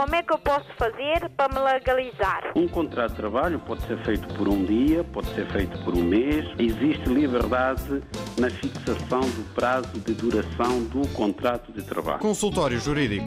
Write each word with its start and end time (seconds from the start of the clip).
Como 0.00 0.14
é 0.14 0.22
que 0.22 0.32
eu 0.32 0.38
posso 0.38 0.64
fazer 0.78 1.28
para 1.36 1.52
me 1.52 1.60
legalizar? 1.60 2.52
Um 2.56 2.66
contrato 2.66 3.10
de 3.10 3.16
trabalho 3.16 3.58
pode 3.58 3.86
ser 3.86 4.02
feito 4.02 4.26
por 4.34 4.48
um 4.48 4.64
dia, 4.64 5.04
pode 5.04 5.28
ser 5.34 5.46
feito 5.52 5.78
por 5.84 5.94
um 5.94 6.02
mês. 6.02 6.46
Existe 6.58 7.06
liberdade 7.06 8.02
na 8.38 8.48
fixação 8.48 9.20
do 9.20 9.54
prazo 9.54 10.00
de 10.00 10.14
duração 10.14 10.84
do 10.84 11.06
contrato 11.08 11.70
de 11.70 11.82
trabalho. 11.82 12.18
Consultório 12.18 12.80
Jurídico. 12.80 13.26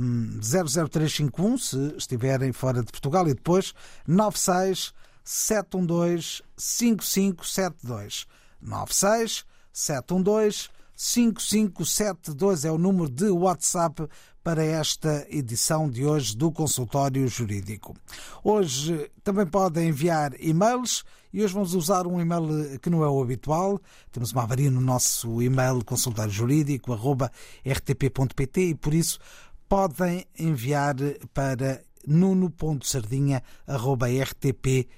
um, 0.00 0.38
00351 0.40 1.58
se 1.58 1.94
estiverem 1.96 2.52
fora 2.52 2.82
de 2.82 2.92
Portugal 2.92 3.26
e 3.26 3.34
depois 3.34 3.74
96 4.06 4.92
712 5.24 6.42
5572 6.56 8.26
96 8.60 9.44
712 9.78 10.68
5572 10.96 12.64
é 12.64 12.72
o 12.72 12.78
número 12.78 13.08
de 13.08 13.30
WhatsApp 13.30 14.08
para 14.42 14.64
esta 14.64 15.24
edição 15.30 15.88
de 15.88 16.04
hoje 16.04 16.36
do 16.36 16.50
Consultório 16.50 17.28
Jurídico. 17.28 17.94
Hoje 18.42 19.08
também 19.22 19.46
podem 19.46 19.90
enviar 19.90 20.32
e-mails 20.40 21.04
e 21.32 21.44
hoje 21.44 21.54
vamos 21.54 21.74
usar 21.74 22.08
um 22.08 22.20
e-mail 22.20 22.80
que 22.80 22.90
não 22.90 23.04
é 23.04 23.08
o 23.08 23.22
habitual. 23.22 23.80
Temos 24.10 24.32
uma 24.32 24.42
avaria 24.42 24.72
no 24.72 24.80
nosso 24.80 25.40
e-mail 25.40 25.84
consultóriojurídico.rtp.pt 25.84 28.60
e 28.60 28.74
por 28.74 28.92
isso 28.92 29.20
podem 29.68 30.26
enviar 30.36 30.96
para 31.32 31.80
nuno.sardinha.rtp.pt. 32.04 34.88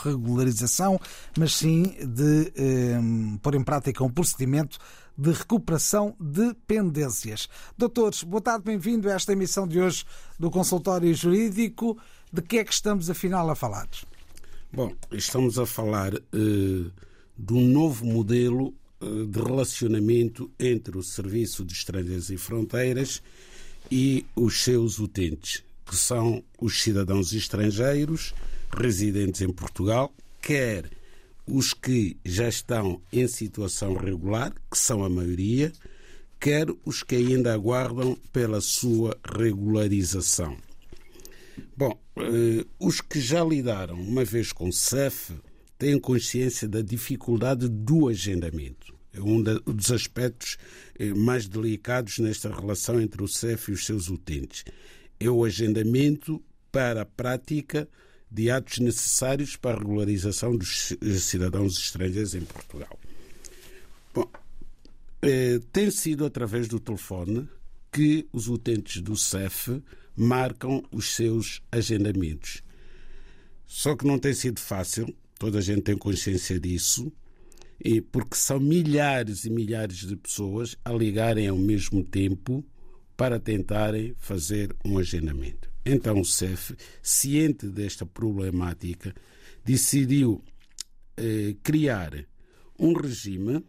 regularização, 0.04 1.00
mas 1.36 1.56
sim 1.56 1.92
de 2.06 2.52
pôr 3.42 3.56
em 3.56 3.64
prática 3.64 4.04
um 4.04 4.10
procedimento 4.10 4.78
de 5.20 5.32
recuperação 5.32 6.16
de 6.18 6.54
pendências. 6.66 7.46
Doutores, 7.76 8.22
boa 8.22 8.40
tarde, 8.40 8.64
bem-vindo 8.64 9.06
a 9.06 9.12
esta 9.12 9.34
emissão 9.34 9.68
de 9.68 9.78
hoje 9.78 10.02
do 10.38 10.50
Consultório 10.50 11.14
Jurídico. 11.14 11.98
De 12.32 12.40
que 12.40 12.56
é 12.56 12.64
que 12.64 12.72
estamos 12.72 13.10
afinal 13.10 13.50
a 13.50 13.54
falar? 13.54 13.86
Bom, 14.72 14.94
estamos 15.12 15.58
a 15.58 15.66
falar 15.66 16.14
uh, 16.14 16.90
de 17.36 17.52
um 17.52 17.68
novo 17.68 18.06
modelo 18.06 18.72
uh, 19.02 19.26
de 19.26 19.38
relacionamento 19.38 20.50
entre 20.58 20.96
o 20.96 21.02
Serviço 21.02 21.66
de 21.66 21.74
Estrangeiros 21.74 22.30
e 22.30 22.38
Fronteiras 22.38 23.22
e 23.90 24.24
os 24.34 24.62
seus 24.62 24.98
utentes, 24.98 25.62
que 25.84 25.96
são 25.96 26.42
os 26.58 26.80
cidadãos 26.82 27.34
estrangeiros 27.34 28.34
residentes 28.72 29.42
em 29.42 29.52
Portugal, 29.52 30.14
quer 30.40 30.88
os 31.50 31.74
que 31.74 32.16
já 32.24 32.48
estão 32.48 33.02
em 33.12 33.26
situação 33.26 33.94
regular, 33.94 34.54
que 34.70 34.78
são 34.78 35.04
a 35.04 35.08
maioria, 35.08 35.72
quer 36.38 36.66
os 36.84 37.02
que 37.02 37.16
ainda 37.16 37.52
aguardam 37.52 38.16
pela 38.32 38.60
sua 38.60 39.18
regularização. 39.36 40.56
Bom, 41.76 42.00
eh, 42.16 42.64
os 42.78 43.00
que 43.00 43.20
já 43.20 43.44
lidaram 43.44 44.00
uma 44.00 44.24
vez 44.24 44.52
com 44.52 44.68
o 44.68 44.72
CEF 44.72 45.34
têm 45.76 45.98
consciência 45.98 46.68
da 46.68 46.80
dificuldade 46.80 47.68
do 47.68 48.08
agendamento. 48.08 48.94
É 49.12 49.20
um 49.20 49.42
dos 49.42 49.90
aspectos 49.90 50.56
eh, 50.98 51.12
mais 51.12 51.48
delicados 51.48 52.18
nesta 52.18 52.48
relação 52.48 53.00
entre 53.00 53.22
o 53.22 53.28
CEF 53.28 53.70
e 53.70 53.74
os 53.74 53.84
seus 53.84 54.08
utentes. 54.08 54.64
É 55.18 55.28
o 55.28 55.44
agendamento 55.44 56.42
para 56.70 57.02
a 57.02 57.06
prática 57.06 57.88
de 58.30 58.50
atos 58.50 58.78
necessários 58.78 59.56
para 59.56 59.76
a 59.76 59.78
regularização 59.78 60.56
dos 60.56 60.94
cidadãos 61.20 61.76
estrangeiros 61.78 62.34
em 62.34 62.42
Portugal. 62.42 62.98
Bom, 64.14 64.30
eh, 65.22 65.60
tem 65.72 65.90
sido 65.90 66.24
através 66.24 66.68
do 66.68 66.78
telefone 66.78 67.48
que 67.90 68.28
os 68.32 68.48
utentes 68.48 69.02
do 69.02 69.16
CEF 69.16 69.82
marcam 70.16 70.82
os 70.92 71.14
seus 71.14 71.60
agendamentos. 71.72 72.62
Só 73.66 73.96
que 73.96 74.06
não 74.06 74.18
tem 74.18 74.34
sido 74.34 74.60
fácil, 74.60 75.14
toda 75.38 75.58
a 75.58 75.62
gente 75.62 75.82
tem 75.82 75.96
consciência 75.96 76.58
disso, 76.58 77.12
e 77.82 78.00
porque 78.00 78.36
são 78.36 78.60
milhares 78.60 79.44
e 79.44 79.50
milhares 79.50 79.98
de 79.98 80.16
pessoas 80.16 80.76
a 80.84 80.92
ligarem 80.92 81.48
ao 81.48 81.56
mesmo 81.56 82.04
tempo 82.04 82.64
para 83.16 83.40
tentarem 83.40 84.14
fazer 84.18 84.74
um 84.84 84.98
agendamento. 84.98 85.69
Então 85.84 86.20
o 86.20 86.24
CEF, 86.24 86.76
ciente 87.02 87.66
desta 87.66 88.04
problemática, 88.04 89.14
decidiu 89.64 90.42
eh, 91.16 91.56
criar 91.62 92.26
um 92.78 92.92
regime 92.92 93.64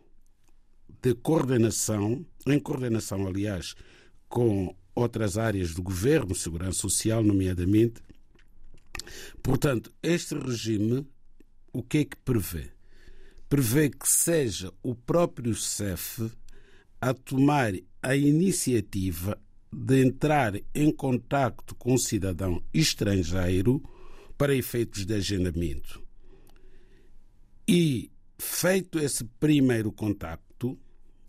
de 1.01 1.16
coordenação, 1.16 2.25
em 2.45 2.59
coordenação, 2.59 3.25
aliás, 3.25 3.75
com 4.29 4.75
outras 4.94 5.38
áreas 5.38 5.73
do 5.73 5.81
governo, 5.81 6.35
segurança 6.35 6.79
social, 6.79 7.23
nomeadamente. 7.23 8.01
Portanto, 9.41 9.91
este 10.03 10.35
regime, 10.35 11.07
o 11.73 11.81
que 11.81 11.99
é 11.99 12.05
que 12.05 12.17
prevê? 12.17 12.69
Prevê 13.49 13.89
que 13.89 14.07
seja 14.07 14.72
o 14.83 14.93
próprio 14.93 15.55
CEF 15.55 16.31
a 17.01 17.13
tomar 17.13 17.73
a 18.01 18.16
iniciativa 18.16 19.38
de 19.72 20.04
entrar 20.04 20.54
em 20.76 20.92
contacto 20.92 21.74
com 21.76 21.94
o 21.94 22.00
cidadão 22.00 22.62
estrangeiro 22.74 23.82
para 24.38 24.56
efeitos 24.56 25.06
de 25.06 25.14
agendamento. 25.14 26.02
E, 27.68 28.12
feito 28.38 29.00
esse 29.00 29.24
primeiro 29.40 29.92
contacto, 29.92 30.78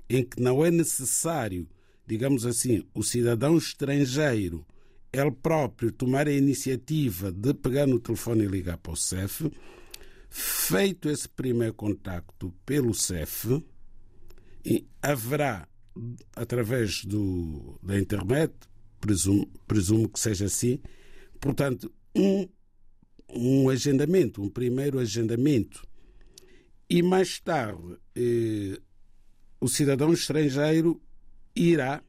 em 0.09 0.25
que 0.25 0.41
não 0.43 0.65
é 0.65 0.71
necessário 0.71 1.69
digamos 2.07 2.45
assim, 2.45 2.85
o 2.95 3.03
cidadão 3.03 3.57
estrangeiro, 3.57 4.67
ele 5.13 5.31
próprio 5.31 5.93
tomar 5.93 6.27
a 6.27 6.33
iniciativa 6.33 7.31
de 7.31 7.55
pegar 7.55 7.87
no 7.87 7.99
telefone 7.99 8.45
e 8.45 8.49
ligar 8.49 8.79
para 8.79 8.93
o 8.93 8.97
CEF, 8.97 9.51
feito 10.29 11.09
esse 11.09 11.29
primeiro 11.29 11.75
contacto 11.75 12.55
pelo 12.65 12.95
CEF, 12.95 13.63
haverá, 15.01 15.69
através 16.35 17.05
do, 17.05 17.79
da 17.83 17.99
internet, 17.99 18.53
presumo, 19.01 19.47
presumo 19.67 20.09
que 20.09 20.19
seja 20.19 20.47
assim, 20.47 20.81
portanto, 21.41 21.93
um, 22.15 22.49
um 23.29 23.69
agendamento, 23.69 24.43
um 24.43 24.49
primeiro 24.49 24.99
agendamento. 24.99 25.87
E 26.89 27.03
mais 27.03 27.41
tarde, 27.41 27.97
eh, 28.15 28.79
o 29.61 29.69
cidadão 29.69 30.13
estrangeiro 30.13 31.01
irá 31.55 32.03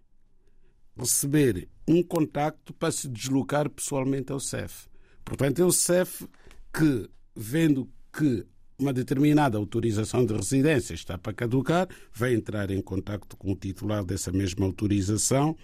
receber 0.97 1.69
um 1.87 2.03
contacto 2.03 2.73
para 2.73 2.91
se 2.91 3.07
deslocar 3.07 3.69
pessoalmente 3.69 4.31
ao 4.31 4.39
CEF. 4.39 4.87
Portanto, 5.23 5.61
é 5.61 5.65
o 5.65 5.71
CEF 5.71 6.27
que, 6.73 7.09
vendo 7.35 7.89
que 8.11 8.45
uma 8.83 8.93
determinada 8.93 9.57
autorização 9.57 10.25
de 10.25 10.33
residência 10.33 10.93
está 10.93 11.17
para 11.17 11.33
caducar, 11.33 11.87
vai 12.13 12.33
entrar 12.33 12.69
em 12.69 12.81
contacto 12.81 13.37
com 13.37 13.53
o 13.53 13.55
titular 13.55 14.03
dessa 14.03 14.31
mesma 14.31 14.65
autorização 14.65 15.55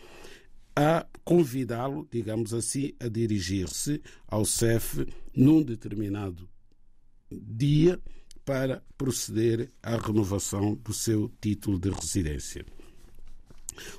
a 0.76 1.06
convidá-lo, 1.26 2.08
digamos 2.10 2.54
assim, 2.54 2.94
a 3.00 3.10
dirigir-se 3.10 4.02
ao 4.26 4.46
CEF 4.46 5.06
num 5.36 5.62
determinado 5.62 6.48
dia 7.30 8.00
para 8.46 8.82
proceder 8.98 9.70
à 9.84 9.98
renovação 9.98 10.76
do 10.76 10.94
seu 10.94 11.30
título 11.42 11.78
de 11.78 11.90
residência. 11.90 12.66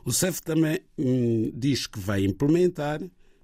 O 0.05 0.13
CEF 0.13 0.41
também 0.41 0.81
hum, 0.97 1.53
diz 1.55 1.87
que 1.87 2.01
vai 2.01 2.25
implementar, 2.25 3.01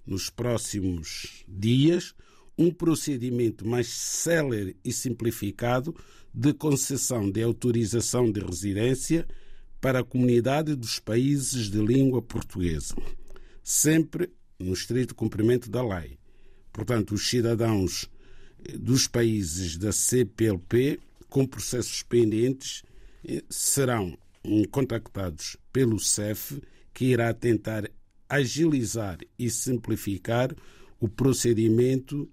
nos 0.07 0.31
próximos 0.31 1.45
dias, 1.47 2.15
um 2.59 2.71
procedimento 2.71 3.67
mais 3.67 3.89
célere 3.89 4.77
e 4.85 4.93
simplificado 4.93 5.95
de 6.33 6.53
concessão 6.53 7.31
de 7.31 7.43
autorização 7.43 8.31
de 8.31 8.41
residência 8.41 9.27
para 9.81 10.01
a 10.01 10.05
comunidade 10.05 10.75
dos 10.75 10.99
países 10.99 11.71
de 11.71 11.79
língua 11.79 12.23
portuguesa, 12.23 12.95
sempre 13.63 14.31
no 14.59 14.73
estrito 14.73 15.15
cumprimento 15.15 15.71
da 15.71 15.87
lei. 15.87 16.19
Portanto, 16.73 17.15
os 17.15 17.29
cidadãos 17.29 18.09
dos 18.79 19.07
países 19.07 19.77
da 19.77 19.93
CPLP 19.93 20.99
com 21.29 21.47
processos 21.47 22.03
pendentes 22.03 22.83
eh, 23.25 23.43
serão 23.49 24.17
hum, 24.45 24.65
contactados 24.71 25.57
pelo 25.73 25.99
CEF, 25.99 26.61
que 26.93 27.07
irá 27.07 27.33
tentar 27.33 27.91
agilizar 28.29 29.19
e 29.39 29.51
simplificar 29.51 30.55
o 30.99 31.09
procedimento 31.09 32.29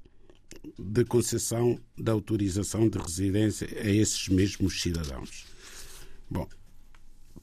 de 0.77 1.05
concessão 1.05 1.79
da 1.97 2.11
autorização 2.11 2.87
de 2.89 2.97
residência 2.97 3.67
a 3.79 3.89
esses 3.89 4.27
mesmos 4.27 4.81
cidadãos. 4.81 5.45
Bom, 6.29 6.47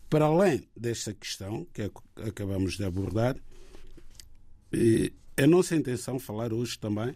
para 0.09 0.25
além 0.25 0.69
desta 0.77 1.15
questão 1.15 1.67
que 1.73 1.83
acabamos 2.27 2.77
de 2.77 2.85
abordar, 2.85 3.37
é 5.37 5.47
nossa 5.47 5.77
intenção 5.77 6.19
falar 6.19 6.53
hoje 6.53 6.79
também 6.79 7.15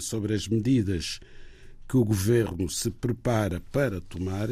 sobre 0.00 0.34
as 0.34 0.48
medidas 0.48 1.20
que 1.88 1.96
o 1.96 2.04
governo 2.04 2.68
se 2.68 2.90
prepara 2.90 3.60
para 3.72 4.00
tomar 4.00 4.48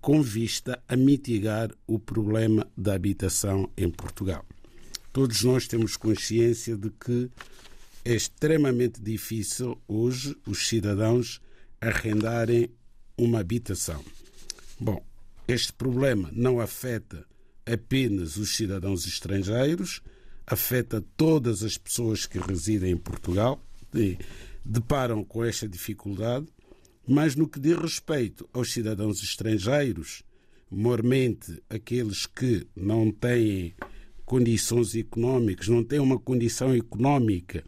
com 0.00 0.22
vista 0.22 0.82
a 0.86 0.96
mitigar 0.96 1.70
o 1.86 1.98
problema 1.98 2.66
da 2.76 2.94
habitação 2.94 3.70
em 3.76 3.90
Portugal. 3.90 4.44
Todos 5.12 5.42
nós 5.42 5.66
temos 5.66 5.96
consciência 5.96 6.76
de 6.76 6.90
que 6.90 7.30
é 8.08 8.14
extremamente 8.14 9.02
difícil 9.02 9.78
hoje 9.86 10.34
os 10.46 10.66
cidadãos 10.66 11.42
arrendarem 11.78 12.70
uma 13.18 13.40
habitação. 13.40 14.02
Bom, 14.80 15.04
este 15.46 15.74
problema 15.74 16.30
não 16.32 16.58
afeta 16.58 17.26
apenas 17.66 18.38
os 18.38 18.56
cidadãos 18.56 19.06
estrangeiros, 19.06 20.00
afeta 20.46 21.04
todas 21.18 21.62
as 21.62 21.76
pessoas 21.76 22.24
que 22.24 22.38
residem 22.38 22.92
em 22.92 22.96
Portugal, 22.96 23.62
deparam 24.64 25.22
com 25.22 25.44
esta 25.44 25.68
dificuldade, 25.68 26.46
mas 27.06 27.36
no 27.36 27.46
que 27.46 27.60
diz 27.60 27.76
respeito 27.76 28.48
aos 28.54 28.72
cidadãos 28.72 29.22
estrangeiros, 29.22 30.22
mormente 30.70 31.62
aqueles 31.68 32.24
que 32.24 32.66
não 32.74 33.12
têm 33.12 33.74
condições 34.24 34.94
económicas, 34.94 35.68
não 35.68 35.84
têm 35.84 35.98
uma 35.98 36.18
condição 36.18 36.72
económica 36.72 37.62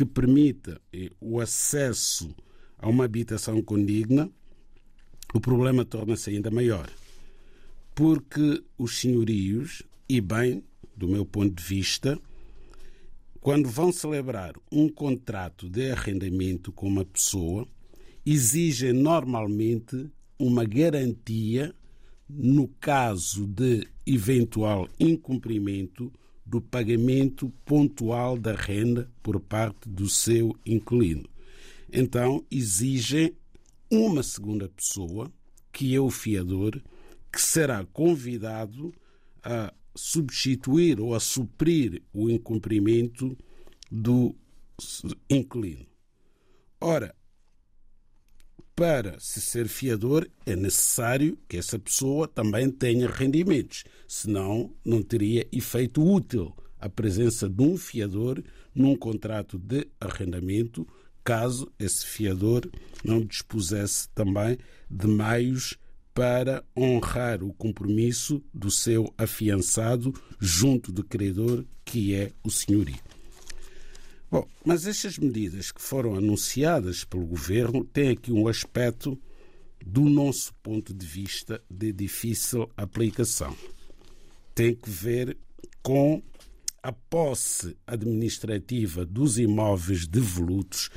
que 0.00 0.04
permita 0.06 0.80
eh, 0.94 1.10
o 1.20 1.40
acesso 1.40 2.34
a 2.78 2.88
uma 2.88 3.04
habitação 3.04 3.60
condigna, 3.60 4.30
o 5.34 5.38
problema 5.38 5.84
torna-se 5.84 6.30
ainda 6.30 6.50
maior. 6.50 6.88
Porque 7.94 8.64
os 8.78 8.98
senhorios, 8.98 9.82
e 10.08 10.18
bem, 10.22 10.64
do 10.96 11.06
meu 11.06 11.26
ponto 11.26 11.54
de 11.54 11.62
vista, 11.62 12.18
quando 13.42 13.68
vão 13.68 13.92
celebrar 13.92 14.54
um 14.72 14.88
contrato 14.88 15.68
de 15.68 15.90
arrendamento 15.90 16.72
com 16.72 16.88
uma 16.88 17.04
pessoa, 17.04 17.68
exigem 18.24 18.94
normalmente 18.94 20.10
uma 20.38 20.64
garantia 20.64 21.74
no 22.26 22.68
caso 22.80 23.46
de 23.46 23.86
eventual 24.06 24.88
incumprimento 24.98 26.10
do 26.50 26.60
pagamento 26.60 27.48
pontual 27.64 28.36
da 28.36 28.52
renda 28.52 29.08
por 29.22 29.38
parte 29.38 29.88
do 29.88 30.08
seu 30.08 30.52
inquilino. 30.66 31.28
Então, 31.92 32.44
exigem 32.50 33.32
uma 33.88 34.20
segunda 34.24 34.68
pessoa, 34.68 35.32
que 35.72 35.94
é 35.94 36.00
o 36.00 36.10
fiador, 36.10 36.82
que 37.32 37.40
será 37.40 37.84
convidado 37.92 38.92
a 39.44 39.72
substituir 39.94 41.00
ou 41.00 41.14
a 41.14 41.20
suprir 41.20 42.02
o 42.12 42.28
incumprimento 42.28 43.38
do 43.88 44.34
inquilino. 45.28 45.86
Ora, 46.80 47.14
para 48.80 49.20
se 49.20 49.42
ser 49.42 49.68
fiador 49.68 50.26
é 50.46 50.56
necessário 50.56 51.36
que 51.46 51.58
essa 51.58 51.78
pessoa 51.78 52.26
também 52.26 52.70
tenha 52.70 53.10
rendimentos, 53.10 53.84
senão 54.08 54.72
não 54.82 55.02
teria 55.02 55.46
efeito 55.52 56.02
útil 56.02 56.56
a 56.80 56.88
presença 56.88 57.46
de 57.46 57.62
um 57.62 57.76
fiador 57.76 58.42
num 58.74 58.96
contrato 58.96 59.58
de 59.58 59.86
arrendamento, 60.00 60.88
caso 61.22 61.70
esse 61.78 62.06
fiador 62.06 62.70
não 63.04 63.20
dispusesse 63.22 64.08
também 64.14 64.56
de 64.90 65.06
meios 65.06 65.76
para 66.14 66.64
honrar 66.74 67.44
o 67.44 67.52
compromisso 67.52 68.42
do 68.54 68.70
seu 68.70 69.12
afiançado 69.18 70.14
junto 70.40 70.90
do 70.90 71.04
credor, 71.04 71.66
que 71.84 72.14
é 72.14 72.32
o 72.42 72.50
senhorio. 72.50 72.96
Bom, 74.30 74.46
mas 74.64 74.86
estas 74.86 75.18
medidas 75.18 75.72
que 75.72 75.82
foram 75.82 76.14
anunciadas 76.14 77.02
pelo 77.04 77.26
governo 77.26 77.84
têm 77.84 78.10
aqui 78.10 78.30
um 78.30 78.46
aspecto, 78.46 79.18
do 79.84 80.02
nosso 80.02 80.54
ponto 80.62 80.94
de 80.94 81.04
vista, 81.04 81.60
de 81.68 81.92
difícil 81.92 82.70
aplicação. 82.76 83.56
Tem 84.54 84.74
que 84.74 84.88
ver 84.88 85.36
com 85.82 86.22
a 86.82 86.92
posse 86.92 87.76
administrativa 87.86 89.04
dos 89.04 89.38
imóveis 89.38 90.06
devolutos 90.06 90.90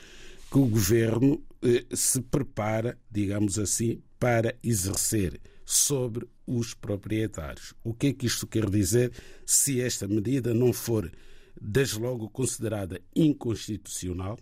que 0.51 0.57
o 0.59 0.65
governo 0.67 1.43
eh, 1.63 1.85
se 1.95 2.21
prepara, 2.21 2.97
digamos 3.09 3.57
assim, 3.57 4.01
para 4.19 4.55
exercer 4.61 5.41
sobre 5.65 6.27
os 6.45 6.73
proprietários. 6.73 7.73
O 7.83 7.93
que 7.93 8.07
é 8.07 8.13
que 8.13 8.27
isto 8.27 8.45
quer 8.45 8.69
dizer 8.69 9.11
se 9.45 9.81
esta 9.81 10.07
medida 10.07 10.53
não 10.53 10.71
for, 10.71 11.11
desde 11.59 11.99
logo, 11.99 12.29
considerada 12.29 13.01
inconstitucional, 13.15 14.37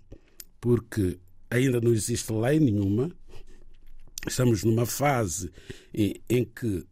porque 0.60 1.20
ainda 1.50 1.82
não 1.82 1.92
existe 1.92 2.32
lei 2.32 2.60
nenhuma, 2.60 3.12
estamos 4.28 4.64
numa 4.64 4.86
fase 4.86 5.52
em, 5.94 6.16
em 6.30 6.46
que 6.46 6.86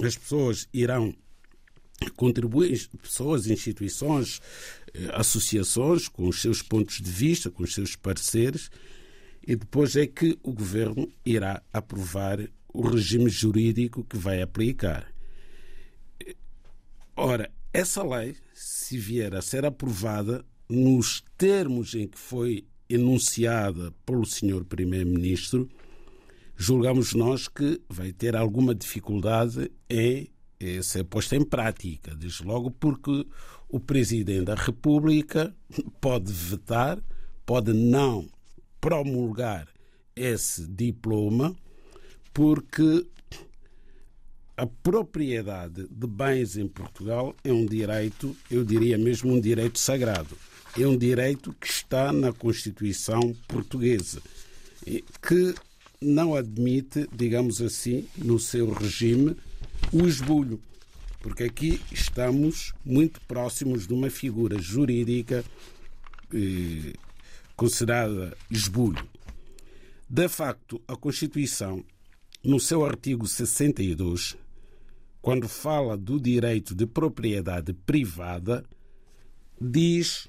as 0.00 0.16
pessoas 0.16 0.68
irão 0.72 1.14
contribuir, 2.16 2.88
pessoas, 3.02 3.46
instituições, 3.46 4.40
eh, 4.92 5.10
associações, 5.12 6.08
com 6.08 6.28
os 6.28 6.40
seus 6.40 6.60
pontos 6.60 7.00
de 7.00 7.10
vista, 7.10 7.50
com 7.50 7.62
os 7.62 7.72
seus 7.72 7.96
pareceres, 7.96 8.70
e 9.46 9.56
depois 9.56 9.96
é 9.96 10.06
que 10.06 10.38
o 10.42 10.52
governo 10.52 11.10
irá 11.24 11.62
aprovar 11.72 12.40
o 12.72 12.88
regime 12.88 13.30
jurídico 13.30 14.04
que 14.04 14.16
vai 14.16 14.42
aplicar. 14.42 15.12
Ora, 17.16 17.50
essa 17.74 18.04
lei, 18.04 18.36
se 18.54 18.96
vier 18.96 19.34
a 19.34 19.42
ser 19.42 19.66
aprovada 19.66 20.44
nos 20.68 21.24
termos 21.36 21.92
em 21.94 22.06
que 22.06 22.16
foi 22.16 22.64
enunciada 22.88 23.92
pelo 24.06 24.24
senhor 24.24 24.64
primeiro-ministro, 24.64 25.68
julgamos 26.56 27.14
nós 27.14 27.48
que 27.48 27.80
vai 27.88 28.12
ter 28.12 28.36
alguma 28.36 28.76
dificuldade 28.76 29.72
em 29.90 30.30
ser 30.82 31.02
posta 31.04 31.34
em 31.34 31.44
prática, 31.44 32.14
desde 32.14 32.44
logo 32.44 32.70
porque 32.70 33.26
o 33.68 33.80
presidente 33.80 34.44
da 34.44 34.54
República 34.54 35.52
pode 36.00 36.32
vetar, 36.32 37.02
pode 37.44 37.72
não 37.72 38.28
promulgar 38.80 39.66
esse 40.14 40.64
diploma 40.68 41.56
porque 42.32 43.04
a 44.56 44.66
propriedade 44.66 45.86
de 45.90 46.06
bens 46.06 46.56
em 46.56 46.68
Portugal 46.68 47.34
é 47.42 47.52
um 47.52 47.66
direito, 47.66 48.36
eu 48.50 48.64
diria 48.64 48.96
mesmo 48.96 49.32
um 49.32 49.40
direito 49.40 49.78
sagrado. 49.78 50.36
É 50.78 50.86
um 50.86 50.96
direito 50.96 51.52
que 51.60 51.66
está 51.66 52.12
na 52.12 52.32
Constituição 52.32 53.34
portuguesa, 53.48 54.20
que 55.22 55.54
não 56.00 56.34
admite, 56.34 57.08
digamos 57.12 57.60
assim, 57.60 58.08
no 58.16 58.38
seu 58.38 58.72
regime, 58.72 59.36
o 59.92 60.06
esbulho. 60.06 60.60
Porque 61.20 61.44
aqui 61.44 61.80
estamos 61.90 62.72
muito 62.84 63.20
próximos 63.22 63.86
de 63.86 63.94
uma 63.94 64.10
figura 64.10 64.60
jurídica 64.60 65.44
eh, 66.32 66.92
considerada 67.56 68.36
esbulho. 68.50 69.08
De 70.08 70.28
facto, 70.28 70.82
a 70.86 70.94
Constituição, 70.96 71.84
no 72.42 72.60
seu 72.60 72.84
artigo 72.84 73.26
62, 73.26 74.36
quando 75.24 75.48
fala 75.48 75.96
do 75.96 76.20
direito 76.20 76.74
de 76.74 76.84
propriedade 76.84 77.72
privada, 77.72 78.62
diz, 79.58 80.28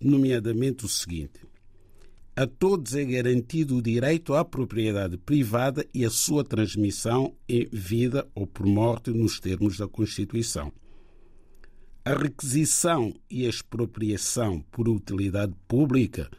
nomeadamente, 0.00 0.84
o 0.84 0.88
seguinte: 0.88 1.40
a 2.36 2.46
todos 2.46 2.94
é 2.94 3.04
garantido 3.04 3.76
o 3.76 3.82
direito 3.82 4.34
à 4.34 4.44
propriedade 4.44 5.16
privada 5.16 5.84
e 5.92 6.04
a 6.04 6.10
sua 6.10 6.44
transmissão 6.44 7.34
em 7.48 7.66
vida 7.72 8.28
ou 8.32 8.46
por 8.46 8.64
morte 8.64 9.10
nos 9.10 9.40
termos 9.40 9.76
da 9.76 9.88
Constituição. 9.88 10.72
A 12.04 12.14
requisição 12.14 13.12
e 13.28 13.44
a 13.44 13.48
expropriação 13.48 14.60
por 14.70 14.88
utilidade 14.88 15.52
pública 15.66 16.30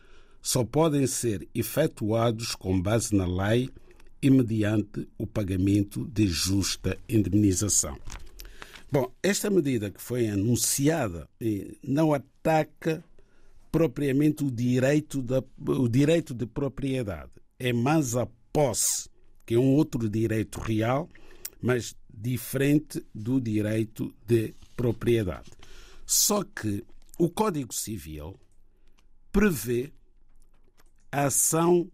só 0.42 0.64
podem 0.64 1.06
ser 1.06 1.50
efetuados 1.54 2.56
com 2.56 2.82
base 2.82 3.14
na 3.14 3.28
lei 3.28 3.70
e 4.22 4.30
mediante 4.30 5.08
o 5.18 5.26
pagamento 5.26 6.06
de 6.06 6.28
justa 6.28 6.98
indemnização. 7.08 7.98
Bom, 8.92 9.12
esta 9.22 9.50
medida 9.50 9.92
que 9.92 10.02
foi 10.02 10.28
anunciada 10.28 11.30
eh, 11.40 11.76
não 11.84 12.14
ataca 12.14 13.04
propriamente 13.72 14.44
o 14.44 14.52
direito, 14.52 15.22
da, 15.22 15.44
o 15.68 15.88
direito 15.88 16.34
de 16.34 16.46
propriedade. 16.46 17.32
É 17.60 17.72
mais 17.72 18.16
a 18.16 18.28
posse, 18.52 19.10
que 19.46 19.54
é 19.54 19.60
um 19.60 19.76
outro 19.76 20.10
direito 20.10 20.60
real, 20.60 21.08
mas 21.62 21.96
diferente 22.12 23.06
do 23.14 23.40
direito 23.40 24.14
de 24.26 24.54
propriedade. 24.76 25.52
Só 26.06 26.44
que 26.44 26.84
o 27.18 27.30
Código 27.30 27.74
Civil 27.74 28.40
prevê 29.32 29.92
a 31.12 31.26
ação 31.26 31.92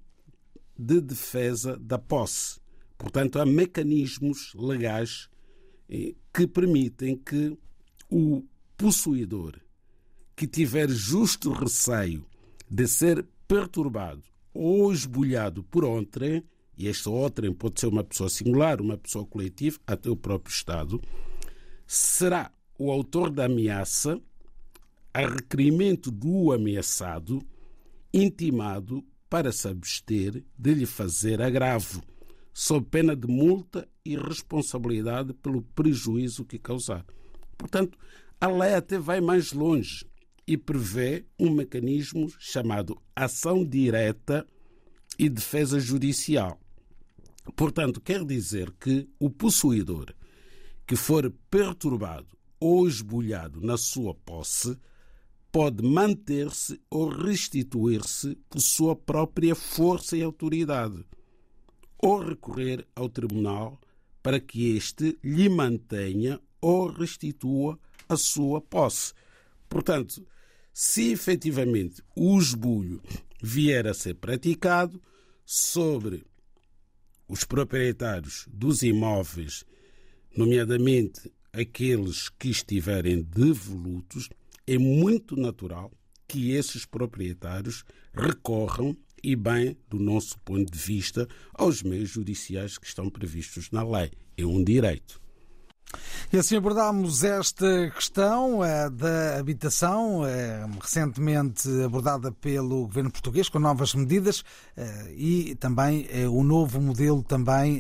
de 0.78 1.02
defesa 1.02 1.78
da 1.78 1.98
posse. 1.98 2.60
Portanto, 2.98 3.40
há 3.40 3.46
mecanismos 3.46 4.54
legais 4.56 5.30
eh, 5.90 6.14
que 6.34 6.48
permitem 6.48 7.18
que 7.18 7.58
o 8.10 8.44
possuidor 8.78 9.60
que 10.36 10.48
tiver 10.48 10.90
justo 10.90 11.52
receio 11.52 12.26
de 12.70 12.88
ser 12.88 13.26
perturbado 13.48 14.24
ou 14.54 14.92
esbulhado 14.92 15.64
por 15.64 15.84
outrem, 15.86 16.44
e 16.78 16.88
este 16.88 17.08
outrem 17.08 17.54
pode 17.54 17.80
ser 17.80 17.88
uma 17.88 18.04
pessoa 18.04 18.30
singular, 18.30 18.82
uma 18.82 18.98
pessoa 18.98 19.26
coletiva, 19.26 19.80
até 19.88 20.10
o 20.10 20.16
próprio 20.16 20.52
Estado, 20.52 21.02
será 21.88 22.52
o 22.78 22.92
autor 22.92 23.30
da 23.30 23.46
ameaça, 23.46 24.20
a 25.14 25.22
requerimento 25.22 26.12
do 26.12 26.52
ameaçado, 26.52 27.42
intimado 28.14 29.06
para 29.30 29.52
se 29.52 29.68
abster 29.68 30.44
de 30.58 30.74
lhe 30.74 30.86
fazer 30.86 31.42
agravo, 31.42 32.04
sob 32.54 32.88
pena 32.90 33.16
de 33.16 33.28
multa 33.28 33.88
e 34.04 34.16
responsabilidade 34.16 35.34
pelo 35.34 35.62
prejuízo 35.62 36.46
que 36.46 36.60
causar. 36.60 37.06
Portanto, 37.58 37.98
a 38.40 38.48
lei 38.48 38.74
até 38.74 38.98
vai 38.98 39.20
mais 39.20 39.52
longe 39.52 40.06
e 40.48 40.58
prevê 40.58 41.26
um 41.40 41.50
mecanismo 41.50 42.32
chamado 42.38 43.02
ação 43.16 43.66
direta 43.66 44.48
e 45.18 45.28
defesa 45.28 45.80
judicial. 45.80 46.60
Portanto, 47.56 48.02
quer 48.02 48.24
dizer 48.24 48.72
que 48.80 49.08
o 49.20 49.30
possuidor 49.30 50.14
que 50.86 50.96
for 50.96 51.34
perturbado 51.50 52.38
ou 52.60 52.88
esbulhado 52.88 53.60
na 53.62 53.78
sua 53.78 54.14
posse 54.14 54.78
pode 55.56 55.82
manter-se 55.82 56.82
ou 56.90 57.08
restituir-se 57.08 58.38
por 58.50 58.60
sua 58.60 58.94
própria 58.94 59.56
força 59.56 60.18
e 60.18 60.22
autoridade, 60.22 61.06
ou 61.98 62.20
recorrer 62.20 62.86
ao 62.94 63.08
tribunal 63.08 63.80
para 64.22 64.38
que 64.38 64.76
este 64.76 65.18
lhe 65.24 65.48
mantenha 65.48 66.42
ou 66.60 66.88
restitua 66.88 67.80
a 68.10 68.18
sua 68.18 68.60
posse. 68.60 69.14
Portanto, 69.70 70.28
se 70.74 71.14
efetivamente 71.14 72.04
o 72.14 72.38
esbulho 72.38 73.02
vier 73.42 73.88
a 73.88 73.94
ser 73.94 74.16
praticado 74.16 75.02
sobre 75.46 76.26
os 77.30 77.46
proprietários 77.46 78.46
dos 78.52 78.84
imóveis, 78.84 79.64
nomeadamente 80.36 81.32
aqueles 81.54 82.28
que 82.28 82.50
estiverem 82.50 83.22
devolutos, 83.22 84.30
é 84.68 84.78
muito 84.78 85.36
natural 85.36 85.92
que 86.28 86.52
esses 86.52 86.86
proprietários 86.86 87.84
recorram, 88.14 88.96
e 89.24 89.36
bem 89.36 89.76
do 89.90 90.00
nosso 90.00 90.38
ponto 90.40 90.72
de 90.72 90.78
vista, 90.78 91.28
aos 91.54 91.82
meios 91.82 92.10
judiciais 92.10 92.78
que 92.78 92.86
estão 92.86 93.10
previstos 93.10 93.72
na 93.72 93.84
lei. 93.84 94.12
É 94.38 94.46
um 94.46 94.64
direito. 94.64 95.20
E 96.32 96.38
assim 96.38 96.58
abordámos 96.58 97.24
esta 97.24 97.90
questão 97.92 98.60
da 98.94 99.40
habitação, 99.40 100.26
eh, 100.26 100.66
recentemente 100.82 101.70
abordada 101.84 102.32
pelo 102.32 102.82
governo 102.82 103.12
português, 103.12 103.48
com 103.48 103.60
novas 103.60 103.96
medidas 103.96 104.44
eh, 104.76 105.14
e 105.16 105.56
também 105.56 106.08
o 106.30 106.44
novo 106.44 106.82
modelo 106.82 107.24
também 107.24 107.80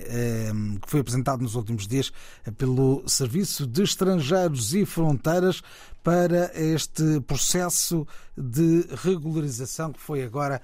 que 0.81 0.89
foi 0.89 1.01
apresentado 1.01 1.41
nos 1.41 1.55
últimos 1.55 1.87
dias 1.87 2.11
pelo 2.57 3.03
Serviço 3.07 3.67
de 3.67 3.83
Estrangeiros 3.83 4.73
e 4.73 4.85
Fronteiras 4.85 5.61
para 6.05 6.51
este 6.53 7.19
processo 7.21 8.07
de 8.37 8.85
regularização 9.03 9.91
que 9.91 9.99
foi 9.99 10.23
agora 10.23 10.61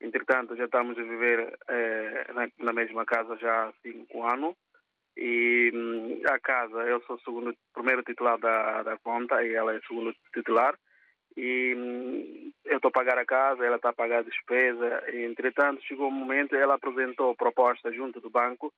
Entretanto, 0.00 0.56
já 0.56 0.64
estamos 0.64 0.98
a 0.98 1.02
viver 1.02 1.58
eh, 1.68 2.26
na, 2.32 2.48
na, 2.58 2.72
mesma 2.72 3.04
casa 3.04 3.36
já 3.36 3.68
há 3.68 3.72
cinco 3.82 4.26
anos 4.26 4.54
e 5.16 5.70
hum, 5.74 6.22
a 6.26 6.38
casa, 6.38 6.78
eu 6.84 7.02
sou 7.02 7.18
segundo, 7.20 7.54
primeiro 7.74 8.02
titular 8.02 8.38
da, 8.38 8.82
da 8.82 8.96
conta 8.98 9.44
e 9.44 9.54
ela 9.54 9.74
é 9.74 9.78
o 9.78 9.86
segundo 9.86 10.14
titular 10.32 10.74
e 11.36 11.74
hum, 11.76 12.52
eu 12.64 12.76
estou 12.76 12.88
a 12.88 12.92
pagar 12.92 13.18
a 13.18 13.26
casa, 13.26 13.64
ela 13.64 13.76
está 13.76 13.90
a 13.90 13.94
pagar 13.94 14.20
a 14.20 14.22
despesa. 14.22 15.04
Entretanto, 15.12 15.82
chegou 15.84 16.08
um 16.08 16.12
momento, 16.12 16.56
ela 16.56 16.74
apresentou 16.74 17.36
proposta 17.36 17.92
junto 17.92 18.20
do 18.20 18.30
banco 18.30 18.72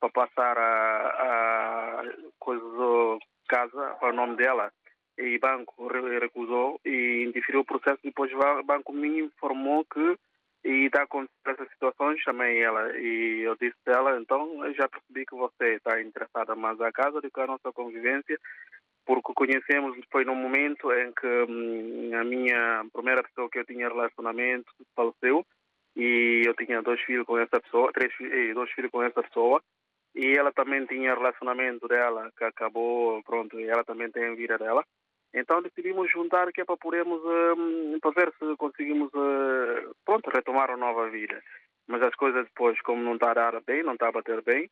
para 0.00 0.10
passar 0.10 0.58
a, 0.58 2.00
a 2.00 2.04
coisa 2.38 3.18
casa 3.48 3.96
para 4.00 4.10
o 4.10 4.16
nome 4.16 4.36
dela 4.36 4.72
e 5.18 5.38
banco 5.38 5.88
recusou 5.88 6.80
e 6.84 7.24
indiferiu 7.28 7.60
o 7.60 7.64
processo. 7.64 7.98
Depois 8.02 8.32
o 8.32 8.62
banco 8.62 8.92
me 8.92 9.20
informou 9.20 9.84
que 9.84 10.16
e 10.64 10.86
está 10.86 11.02
acontecendo 11.02 11.30
essa 11.46 11.66
situação, 11.70 12.16
chamei 12.18 12.62
ela 12.62 12.96
e 12.98 13.40
eu 13.40 13.56
disse 13.56 13.76
dela, 13.84 14.18
então 14.20 14.64
eu 14.64 14.74
já 14.74 14.88
percebi 14.88 15.24
que 15.24 15.34
você 15.34 15.76
está 15.76 16.00
interessada 16.02 16.54
mais 16.54 16.78
na 16.78 16.92
casa 16.92 17.20
do 17.20 17.30
que 17.30 17.40
a 17.40 17.46
nossa 17.46 17.72
convivência, 17.72 18.38
porque 19.06 19.32
conhecemos, 19.34 19.98
foi 20.10 20.24
num 20.24 20.34
momento 20.34 20.92
em 20.92 21.12
que 21.12 21.26
hum, 21.48 22.10
a 22.14 22.24
minha 22.24 22.84
primeira 22.92 23.22
pessoa 23.22 23.48
que 23.48 23.60
eu 23.60 23.64
tinha 23.64 23.88
relacionamento 23.88 24.70
faleceu 24.94 25.46
e 25.96 26.42
eu 26.44 26.54
tinha 26.54 26.82
dois 26.82 27.00
filhos 27.00 27.24
com 27.24 27.38
essa 27.38 27.58
pessoa, 27.58 27.90
três 27.92 28.12
dois 28.54 28.70
filhos 28.72 28.90
com 28.90 29.02
essa 29.02 29.22
pessoa 29.22 29.62
e 30.14 30.36
ela 30.36 30.52
também 30.52 30.84
tinha 30.86 31.14
relacionamento 31.14 31.86
dela 31.86 32.30
que 32.36 32.44
acabou, 32.44 33.22
pronto, 33.22 33.58
e 33.58 33.64
ela 33.64 33.84
também 33.84 34.10
tem 34.10 34.24
a 34.26 34.34
vida 34.34 34.58
dela. 34.58 34.84
Então 35.32 35.62
decidimos 35.62 36.10
juntar 36.10 36.52
que 36.52 36.60
é 36.60 36.64
para 36.64 36.76
podermos, 36.76 37.20
um, 37.24 37.98
para 38.00 38.10
ver 38.10 38.32
se 38.38 38.56
conseguimos, 38.56 39.08
uh, 39.14 39.94
pronto, 40.04 40.30
retomar 40.30 40.70
uma 40.70 40.76
nova 40.76 41.08
vida. 41.08 41.40
Mas 41.86 42.02
as 42.02 42.14
coisas 42.14 42.44
depois, 42.44 42.80
como 42.82 43.02
não 43.02 43.14
está 43.14 43.30
a 43.30 43.34
dar 43.34 43.60
bem, 43.62 43.82
não 43.82 43.94
está 43.94 44.08
a 44.08 44.12
bater 44.12 44.42
bem, 44.42 44.68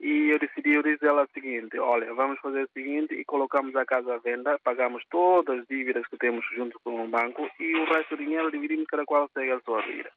e 0.00 0.30
eu 0.30 0.38
decidi, 0.38 0.72
eu 0.72 0.82
disse 0.82 1.04
a 1.04 1.08
ela 1.10 1.24
o 1.24 1.30
seguinte, 1.34 1.78
olha, 1.78 2.12
vamos 2.14 2.40
fazer 2.40 2.62
o 2.62 2.70
seguinte 2.72 3.14
e 3.14 3.24
colocamos 3.24 3.76
a 3.76 3.84
casa 3.84 4.14
à 4.14 4.18
venda, 4.18 4.58
pagamos 4.64 5.04
todas 5.10 5.60
as 5.60 5.66
dívidas 5.66 6.06
que 6.06 6.16
temos 6.16 6.44
junto 6.54 6.80
com 6.82 7.04
o 7.04 7.08
banco 7.08 7.48
e 7.60 7.76
o 7.76 7.84
resto 7.84 8.16
do 8.16 8.24
dinheiro 8.24 8.50
dividimos 8.50 8.86
cada 8.86 9.04
qual 9.04 9.28
segue 9.34 9.52
a 9.52 9.60
sua 9.60 9.82
vida. 9.82 10.10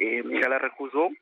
E 0.00 0.22
ela 0.42 0.58
recusou 0.58 1.12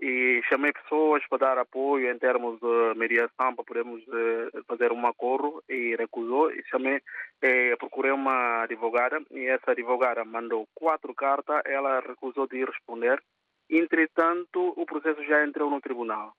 e 0.00 0.40
chamei 0.48 0.72
pessoas 0.72 1.22
para 1.28 1.38
dar 1.38 1.58
apoio 1.58 2.10
em 2.10 2.18
termos 2.18 2.58
de 2.58 2.98
mediação 2.98 3.54
para 3.54 3.64
podermos 3.64 4.02
uh, 4.08 4.64
fazer 4.66 4.92
um 4.92 5.06
acordo 5.06 5.62
e 5.68 5.94
recusou. 5.96 6.50
E 6.50 6.64
chamei 6.70 7.00
eh, 7.42 7.76
procurei 7.76 8.10
uma 8.10 8.62
advogada 8.62 9.20
e 9.30 9.46
essa 9.46 9.72
advogada 9.72 10.24
mandou 10.24 10.66
quatro 10.74 11.14
cartas. 11.14 11.60
Ela 11.66 12.00
recusou 12.00 12.46
de 12.46 12.64
responder. 12.64 13.22
Entretanto 13.68 14.72
o 14.74 14.86
processo 14.86 15.22
já 15.24 15.44
entrou 15.44 15.70
no 15.70 15.80
tribunal. 15.80 16.32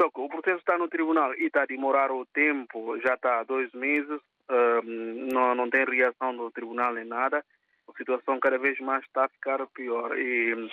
Só 0.00 0.08
que 0.10 0.20
o 0.20 0.28
processo 0.28 0.58
está 0.58 0.78
no 0.78 0.88
tribunal 0.88 1.34
e 1.34 1.46
está 1.46 1.62
a 1.62 1.66
demorar 1.66 2.12
o 2.12 2.24
tempo. 2.26 2.98
Já 3.00 3.14
está 3.14 3.40
há 3.40 3.44
dois 3.44 3.72
meses 3.72 4.20
um, 4.50 5.28
não, 5.32 5.54
não 5.54 5.70
tem 5.70 5.84
reação 5.84 6.36
do 6.36 6.50
tribunal 6.52 6.94
nem 6.94 7.04
nada. 7.04 7.44
A 7.88 7.92
situação 7.96 8.38
cada 8.38 8.58
vez 8.58 8.78
mais 8.78 9.04
está 9.04 9.24
a 9.24 9.28
ficar 9.28 9.66
pior. 9.68 10.16
E, 10.18 10.68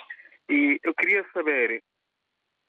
e 0.48 0.80
eu 0.82 0.94
queria 0.94 1.24
saber 1.32 1.82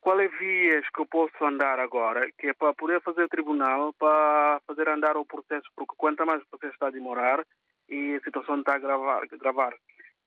qual 0.04 0.20
é 0.20 0.28
vias 0.28 0.86
que 0.94 1.00
eu 1.00 1.06
posso 1.06 1.46
andar 1.46 1.80
agora, 1.80 2.30
que 2.38 2.48
é 2.48 2.54
para 2.54 2.74
poder 2.74 3.02
fazer 3.02 3.30
tribunal, 3.30 3.94
para 3.94 4.60
fazer 4.68 4.90
andar 4.90 5.16
o 5.16 5.26
processo, 5.26 5.66
porque 5.78 5.96
quanto 5.98 6.26
mais 6.26 6.42
o 6.42 6.48
processo 6.50 6.74
está 6.74 6.88
a 6.88 6.92
demorar 6.92 7.42
e 7.88 8.16
a 8.16 8.20
situação 8.20 8.60
está 8.60 8.76
a 8.76 8.80
gravar. 8.80 9.26
gravar. 9.28 9.74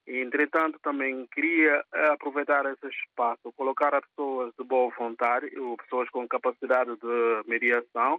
E, 0.07 0.23
entretanto, 0.23 0.79
também 0.83 1.27
queria 1.27 1.85
eh, 1.93 2.09
aproveitar 2.09 2.65
esse 2.65 2.87
espaço, 2.87 3.53
colocar 3.55 3.95
as 3.95 4.07
pessoas 4.07 4.55
de 4.59 4.65
boa 4.65 4.91
vontade, 4.99 5.51
pessoas 5.83 6.09
com 6.09 6.27
capacidade 6.27 6.97
de 6.97 7.43
mediação, 7.47 8.19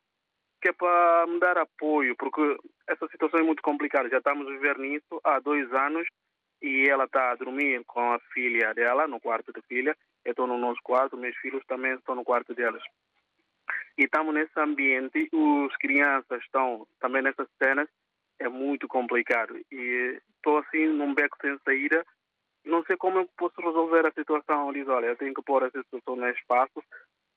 que 0.61 0.69
é 0.69 0.73
para 0.73 1.25
me 1.25 1.39
dar 1.39 1.57
apoio, 1.57 2.15
porque 2.17 2.57
essa 2.87 3.07
situação 3.07 3.39
é 3.39 3.43
muito 3.43 3.63
complicada. 3.63 4.09
Já 4.09 4.19
estamos 4.19 4.45
a 4.45 4.51
viver 4.51 4.77
nisso 4.77 5.19
há 5.23 5.39
dois 5.39 5.73
anos 5.73 6.07
e 6.61 6.87
ela 6.87 7.05
está 7.05 7.31
a 7.31 7.35
dormir 7.35 7.83
com 7.85 8.11
a 8.13 8.19
filha 8.31 8.73
dela, 8.75 9.07
no 9.07 9.19
quarto 9.19 9.51
da 9.51 9.61
filha, 9.63 9.95
estou 10.31 10.47
no 10.47 10.57
nosso 10.57 10.81
quarto, 10.83 11.17
meus 11.17 11.35
filhos 11.37 11.63
também 11.67 11.93
estão 11.93 12.15
no 12.15 12.23
quarto 12.23 12.53
delas. 12.53 12.83
E 13.97 14.03
estamos 14.03 14.33
nesse 14.33 14.57
ambiente, 14.59 15.27
os 15.33 15.75
crianças 15.77 16.41
estão 16.43 16.87
também 16.99 17.21
nessas 17.21 17.47
cenas, 17.61 17.89
é 18.39 18.47
muito 18.47 18.87
complicado. 18.87 19.59
E 19.71 20.21
estou 20.35 20.59
assim 20.59 20.87
num 20.87 21.13
beco 21.13 21.37
sem 21.41 21.57
saída, 21.65 22.05
não 22.63 22.83
sei 22.83 22.97
como 22.97 23.19
eu 23.19 23.29
posso 23.37 23.59
resolver 23.59 24.05
a 24.05 24.11
situação. 24.11 24.71
Eu 24.73 24.89
olha, 24.89 25.07
eu 25.07 25.17
tenho 25.17 25.33
que 25.33 25.41
pôr 25.41 25.63
essa 25.63 25.81
situação 25.81 26.15
no 26.15 26.29
espaço 26.29 26.83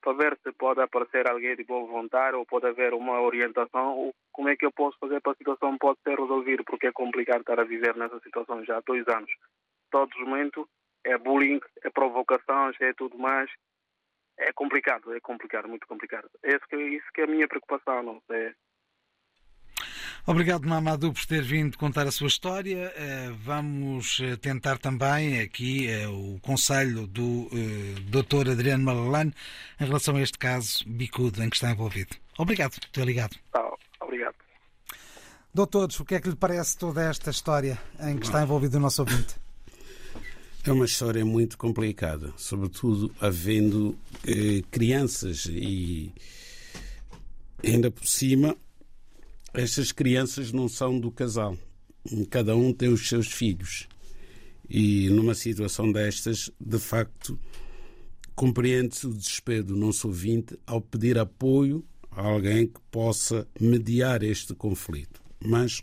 para 0.01 0.13
ver 0.15 0.39
se 0.43 0.53
pode 0.53 0.81
aparecer 0.81 1.29
alguém 1.29 1.55
de 1.57 1.65
boa 1.65 1.87
vontade 1.87 2.37
ou 2.37 2.47
pode 2.47 2.67
haver 2.67 2.95
uma 2.95 3.21
orientação 3.21 3.97
ou 3.97 4.15
como 4.33 4.49
é 4.49 4.57
que 4.57 4.65
eu 4.65 4.73
posso 4.73 4.99
fazer 4.99 5.21
para 5.21 5.33
a 5.33 5.37
situação 5.37 5.77
pode 5.79 5.99
ser 6.03 6.19
resolvida, 6.19 6.65
porque 6.65 6.87
é 6.87 6.93
complicado 6.93 7.41
estar 7.41 7.61
a 7.61 7.65
viver 7.65 7.95
nessa 7.97 8.19
situação 8.21 8.65
já 8.65 8.79
há 8.79 8.83
dois 8.87 9.07
anos. 9.09 9.31
Todo 9.91 10.11
momento 10.21 10.69
é 11.04 11.19
bullying, 11.19 11.61
é 11.85 11.90
provocações, 11.90 12.76
é 12.80 12.92
tudo 12.92 13.19
mais. 13.19 13.50
É 14.38 14.52
complicado, 14.52 15.14
é 15.14 15.21
complicado, 15.21 15.69
muito 15.69 15.87
complicado. 15.87 16.30
É 16.42 16.57
isso 16.57 16.66
que, 16.69 16.76
isso 16.76 17.07
que 17.12 17.21
é 17.21 17.25
a 17.25 17.26
minha 17.26 17.47
preocupação, 17.47 18.02
não 18.02 18.23
sei. 18.26 18.54
Obrigado, 20.26 20.69
Mamadou, 20.69 21.12
por 21.12 21.25
ter 21.25 21.42
vindo 21.42 21.78
contar 21.78 22.07
a 22.07 22.11
sua 22.11 22.28
história. 22.28 22.92
Eh, 22.95 23.30
vamos 23.42 24.21
eh, 24.21 24.36
tentar 24.36 24.78
também 24.78 25.41
aqui 25.41 25.89
eh, 25.89 26.06
o 26.08 26.39
conselho 26.41 27.06
do 27.06 27.49
Dr. 28.06 28.50
Adriano 28.50 28.84
Malalane 28.84 29.32
em 29.80 29.84
relação 29.84 30.17
a 30.17 30.21
este 30.21 30.39
caso 30.39 30.84
bicudo 30.86 31.43
em 31.43 31.49
que 31.49 31.56
está 31.56 31.71
envolvido. 31.71 32.17
Obrigado 32.39 32.78
por 32.78 32.89
ter 32.91 33.04
ligado. 33.04 33.36
Ah, 33.54 33.73
obrigado. 34.00 34.34
Doutores, 35.54 35.99
o 35.99 36.04
que 36.04 36.15
é 36.15 36.21
que 36.21 36.28
lhe 36.28 36.36
parece 36.36 36.78
toda 36.78 37.02
esta 37.02 37.30
história 37.30 37.78
em 38.00 38.19
que 38.19 38.26
está 38.26 38.43
envolvido 38.43 38.76
o 38.76 38.80
nosso 38.80 39.02
ouvinte? 39.02 39.34
É 40.63 40.71
uma 40.71 40.85
história 40.85 41.25
muito 41.25 41.57
complicada, 41.57 42.35
sobretudo 42.37 43.11
havendo 43.19 43.99
eh, 44.27 44.63
crianças 44.71 45.47
e 45.51 46.13
ainda 47.65 47.91
por 47.91 48.07
cima 48.07 48.55
estas 49.55 49.91
crianças 49.91 50.53
não 50.53 50.69
são 50.69 51.01
do 51.01 51.11
casal. 51.11 51.57
Cada 52.29 52.55
um 52.55 52.75
tem 52.75 52.91
os 52.91 53.09
seus 53.09 53.29
filhos. 53.29 53.89
E 54.69 55.09
numa 55.09 55.35
situação 55.35 55.91
destas, 55.91 56.51
de 56.61 56.79
facto, 56.79 57.39
compreende-se 58.35 59.07
o 59.07 59.15
desespero 59.15 59.65
do 59.65 59.77
nosso 59.77 60.09
ouvinte 60.09 60.59
ao 60.67 60.81
pedir 60.81 61.19
apoio 61.19 61.83
a 62.11 62.21
alguém 62.23 62.67
que 62.67 62.81
possa 62.91 63.49
mediar 63.59 64.23
este 64.23 64.55
conflito. 64.55 65.23
Mas 65.43 65.83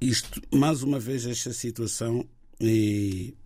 isto, 0.00 0.42
mais 0.52 0.82
uma 0.82 0.98
vez, 0.98 1.24
esta 1.24 1.52
situação 1.52 2.28
e 2.66 3.36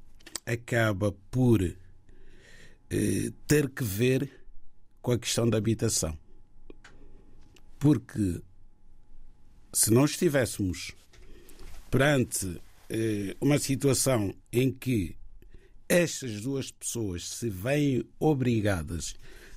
acaba 0.46 1.12
por 1.30 1.62
eh, 1.62 3.32
ter 3.46 3.68
que 3.68 3.84
ver 3.84 4.30
com 5.02 5.12
a 5.12 5.18
questão 5.18 5.48
da 5.48 5.58
habitação. 5.58 6.18
Porque 7.78 8.40
se 9.72 9.90
nós 9.90 10.12
estivéssemos 10.12 10.92
perante 11.90 12.60
eh, 12.88 13.36
uma 13.40 13.58
situação 13.58 14.34
em 14.52 14.72
que 14.72 15.16
estas 15.88 16.40
duas 16.40 16.70
pessoas 16.70 17.28
se 17.28 17.48
veem 17.48 18.04
obrigadas 18.18 19.14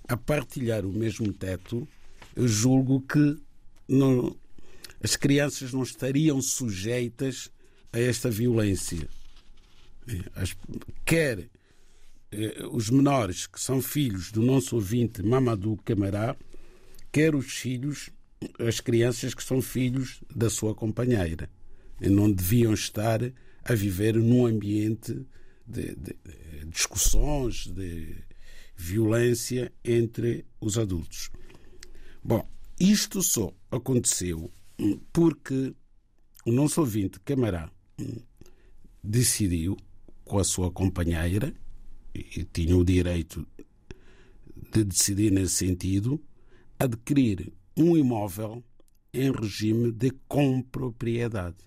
a 0.07 0.17
partilhar 0.17 0.85
o 0.85 0.91
mesmo 0.91 1.31
teto, 1.31 1.87
eu 2.35 2.47
julgo 2.47 3.01
que 3.01 3.37
não, 3.87 4.35
as 5.03 5.15
crianças 5.15 5.73
não 5.73 5.83
estariam 5.83 6.41
sujeitas 6.41 7.49
a 7.93 7.99
esta 7.99 8.29
violência 8.29 9.07
quer 11.05 11.49
eh, 12.31 12.65
os 12.71 12.89
menores 12.89 13.45
que 13.45 13.59
são 13.59 13.81
filhos 13.81 14.31
do 14.31 14.41
nosso 14.41 14.75
ouvinte 14.75 15.21
Mamadou 15.21 15.77
Camará, 15.77 16.35
quer 17.11 17.35
os 17.35 17.51
filhos, 17.51 18.09
as 18.59 18.79
crianças 18.79 19.33
que 19.33 19.43
são 19.43 19.61
filhos 19.61 20.21
da 20.33 20.49
sua 20.49 20.73
companheira. 20.73 21.49
E 21.99 22.09
não 22.09 22.31
deviam 22.31 22.73
estar 22.73 23.19
a 23.63 23.73
viver 23.75 24.15
num 24.15 24.45
ambiente 24.45 25.25
de, 25.67 25.95
de, 25.95 26.15
de 26.23 26.65
discussões, 26.67 27.67
de 27.67 28.15
violência 28.75 29.71
entre 29.83 30.45
os 30.59 30.77
adultos. 30.77 31.29
Bom, 32.23 32.47
isto 32.79 33.21
só 33.21 33.53
aconteceu 33.69 34.51
porque 35.13 35.75
o 36.45 36.51
nosso 36.51 36.81
ouvinte 36.81 37.19
Camará 37.19 37.69
hum, 37.99 38.21
decidiu 39.03 39.77
com 40.31 40.39
a 40.39 40.45
sua 40.45 40.71
companheira 40.71 41.53
e 42.15 42.45
tinha 42.45 42.77
o 42.77 42.85
direito 42.85 43.45
de 44.71 44.85
decidir 44.85 45.29
nesse 45.29 45.55
sentido, 45.55 46.23
adquirir 46.79 47.51
um 47.75 47.97
imóvel 47.97 48.63
em 49.13 49.29
regime 49.29 49.91
de 49.91 50.09
compropriedade. 50.29 51.57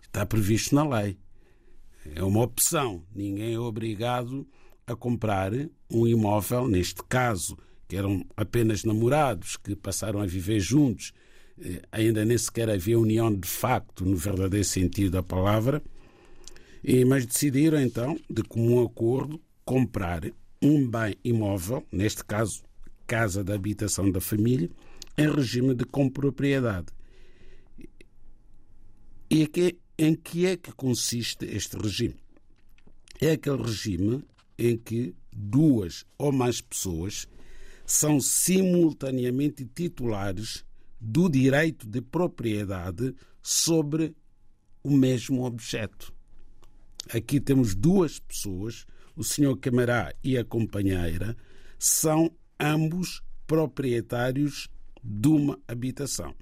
Está 0.00 0.24
previsto 0.24 0.76
na 0.76 0.88
lei. 0.88 1.18
É 2.14 2.22
uma 2.22 2.44
opção. 2.44 3.02
Ninguém 3.12 3.54
é 3.54 3.58
obrigado 3.58 4.46
a 4.86 4.94
comprar 4.94 5.50
um 5.90 6.06
imóvel, 6.06 6.68
neste 6.68 7.02
caso, 7.02 7.58
que 7.88 7.96
eram 7.96 8.24
apenas 8.36 8.84
namorados 8.84 9.56
que 9.56 9.74
passaram 9.74 10.20
a 10.20 10.26
viver 10.26 10.60
juntos, 10.60 11.12
eh, 11.60 11.82
ainda 11.90 12.24
nem 12.24 12.38
sequer 12.38 12.70
havia 12.70 12.96
união 12.96 13.34
de 13.34 13.48
facto, 13.48 14.04
no 14.04 14.14
verdadeiro 14.14 14.64
sentido 14.64 15.10
da 15.10 15.22
palavra 15.22 15.82
e, 16.88 17.04
mas 17.04 17.26
decidiram 17.26 17.78
então, 17.78 18.18
de 18.30 18.42
comum 18.42 18.82
acordo, 18.82 19.38
comprar 19.62 20.22
um 20.62 20.88
bem 20.88 21.14
imóvel, 21.22 21.86
neste 21.92 22.24
caso, 22.24 22.62
casa 23.06 23.44
de 23.44 23.52
habitação 23.52 24.10
da 24.10 24.22
família, 24.22 24.70
em 25.18 25.30
regime 25.30 25.74
de 25.74 25.84
compropriedade. 25.84 26.86
E 29.30 29.42
aqui, 29.42 29.78
em 29.98 30.14
que 30.14 30.46
é 30.46 30.56
que 30.56 30.72
consiste 30.72 31.44
este 31.44 31.76
regime? 31.76 32.16
É 33.20 33.32
aquele 33.32 33.62
regime 33.62 34.24
em 34.56 34.78
que 34.78 35.14
duas 35.30 36.06
ou 36.16 36.32
mais 36.32 36.62
pessoas 36.62 37.28
são 37.84 38.18
simultaneamente 38.18 39.66
titulares 39.66 40.64
do 40.98 41.28
direito 41.28 41.86
de 41.86 42.00
propriedade 42.00 43.14
sobre 43.42 44.16
o 44.82 44.90
mesmo 44.90 45.44
objeto. 45.44 46.16
Aqui 47.12 47.40
temos 47.40 47.74
duas 47.74 48.18
pessoas, 48.18 48.86
o 49.16 49.24
senhor 49.24 49.56
Camará 49.56 50.14
e 50.22 50.36
a 50.36 50.44
companheira, 50.44 51.36
são 51.78 52.30
ambos 52.60 53.22
proprietários 53.46 54.68
de 55.02 55.28
uma 55.28 55.58
habitação. 55.66 56.34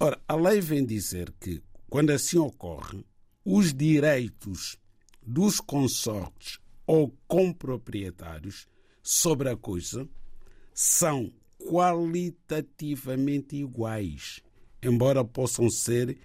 Ora, 0.00 0.20
a 0.26 0.34
lei 0.34 0.60
vem 0.60 0.84
dizer 0.84 1.32
que, 1.40 1.62
quando 1.88 2.10
assim 2.10 2.38
ocorre, 2.38 3.04
os 3.44 3.72
direitos 3.74 4.78
dos 5.22 5.60
consortes 5.60 6.58
ou 6.86 7.16
comproprietários 7.26 8.66
sobre 9.02 9.48
a 9.50 9.56
coisa 9.56 10.08
são 10.72 11.32
qualitativamente 11.58 13.56
iguais, 13.56 14.40
embora 14.82 15.24
possam 15.24 15.68
ser 15.68 16.18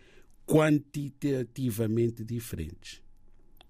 quantitativamente 0.46 2.24
diferentes. 2.24 3.01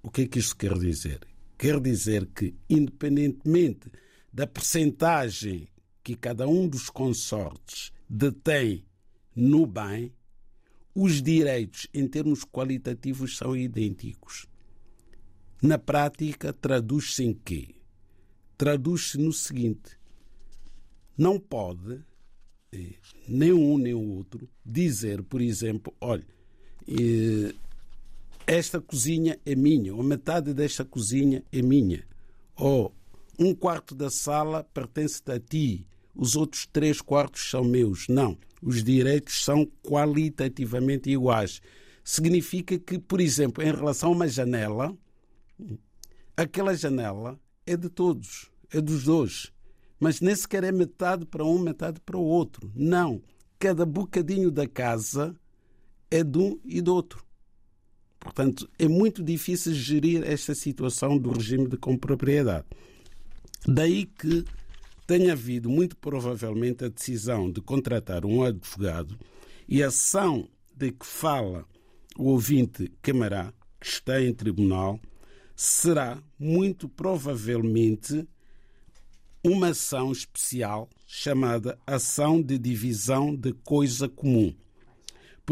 O 0.04 0.10
que 0.10 0.22
é 0.24 0.28
que 0.28 0.40
isto 0.40 0.56
quer 0.56 0.78
dizer? 0.78 1.20
Quer 1.58 1.80
dizer 1.80 2.26
que, 2.28 2.56
independentemente 2.70 3.92
da 4.34 4.48
percentagem 4.48 5.68
que 6.04 6.16
cada 6.16 6.48
um 6.48 6.68
dos 6.68 6.90
consortes 6.90 7.92
detém 8.10 8.86
no 9.36 9.66
bem, 9.66 10.12
os 10.96 11.22
direitos 11.22 11.88
em 11.94 12.08
termos 12.08 12.44
qualitativos 12.44 13.38
são 13.38 13.56
idênticos. 13.56 14.48
Na 15.62 15.78
prática, 15.78 16.52
traduz-se 16.52 17.24
em 17.24 17.34
quê? 17.34 17.76
Traduz-se 18.58 19.18
no 19.18 19.32
seguinte: 19.32 19.98
não 21.18 21.40
pode 21.40 22.04
eh, 22.72 22.96
nem 23.28 23.54
um 23.54 23.78
nem 23.78 23.94
o 23.94 24.02
outro 24.02 24.50
dizer, 24.66 25.22
por 25.24 25.42
exemplo, 25.42 25.96
olha, 26.02 26.28
eh, 26.88 27.54
esta 28.46 28.82
cozinha 28.82 29.40
é 29.46 29.56
minha, 29.56 29.96
ou 29.96 30.04
metade 30.04 30.54
desta 30.54 30.84
cozinha 30.84 31.44
é 31.52 31.62
minha, 31.62 32.06
ou 32.56 32.94
um 33.40 33.56
quarto 33.56 33.96
da 33.96 34.10
sala 34.10 34.64
pertence 34.64 35.22
a 35.28 35.40
ti, 35.40 35.88
os 36.14 36.36
outros 36.36 36.68
três 36.68 37.02
quartos 37.02 37.50
são 37.50 37.64
meus. 37.64 38.08
Não, 38.08 38.38
os 38.62 38.84
direitos 38.84 39.44
são 39.44 39.66
qualitativamente 39.82 41.10
iguais. 41.10 41.62
Significa 42.04 42.78
que, 42.78 43.00
por 43.00 43.22
exemplo, 43.22 43.64
em 43.64 43.72
relação 43.72 44.10
a 44.10 44.16
uma 44.16 44.28
janela, 44.28 44.96
aquela 46.36 46.76
janela 46.76 47.40
é 47.66 47.76
de 47.78 47.90
todos, 47.90 48.52
é 48.72 48.82
dos 48.82 49.04
dois. 49.06 49.52
Mas 50.00 50.20
nem 50.20 50.36
sequer 50.36 50.64
é 50.64 50.72
metade 50.72 51.26
para 51.26 51.46
um, 51.46 51.60
metade 51.60 52.00
para 52.02 52.18
o 52.18 52.24
outro. 52.24 52.72
Não. 52.76 53.22
Cada 53.60 53.86
bocadinho 53.86 54.50
da 54.50 54.68
casa 54.68 55.36
é 56.10 56.24
de 56.24 56.38
um 56.40 56.60
e 56.66 56.82
do 56.82 56.94
outro. 56.94 57.24
Portanto, 58.22 58.70
é 58.78 58.88
muito 58.88 59.24
difícil 59.24 59.74
gerir 59.74 60.24
esta 60.24 60.54
situação 60.54 61.18
do 61.18 61.32
regime 61.32 61.68
de 61.68 61.76
compropriedade. 61.76 62.66
Daí 63.68 64.06
que 64.06 64.46
tenha 65.08 65.34
havido, 65.34 65.70
muito 65.70 65.98
provavelmente, 65.98 66.86
a 66.86 66.88
decisão 66.88 67.52
de 67.52 67.60
contratar 67.60 68.24
um 68.24 68.44
advogado 68.44 69.18
e 69.68 69.84
a 69.84 69.88
ação 69.88 70.48
de 70.74 70.92
que 70.92 71.06
fala 71.06 71.66
o 72.16 72.30
ouvinte 72.30 72.92
Camará, 73.02 73.52
que 73.80 73.88
está 73.88 74.22
em 74.22 74.34
tribunal, 74.34 75.00
será 75.56 76.22
muito 76.40 76.88
provavelmente 76.88 78.28
uma 79.44 79.70
ação 79.70 80.12
especial 80.12 80.88
chamada 81.08 81.78
Ação 81.86 82.42
de 82.42 82.60
Divisão 82.60 83.36
de 83.36 83.52
Coisa 83.54 84.08
Comum. 84.08 84.54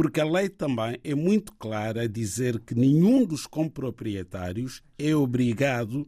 Porque 0.01 0.21
a 0.21 0.25
lei 0.25 0.47
também 0.47 0.97
é 1.03 1.13
muito 1.13 1.51
clara 1.55 2.03
a 2.03 2.07
dizer 2.07 2.57
que 2.61 2.73
nenhum 2.73 3.25
dos 3.25 3.45
comproprietários 3.45 4.81
é 4.97 5.13
obrigado 5.13 6.07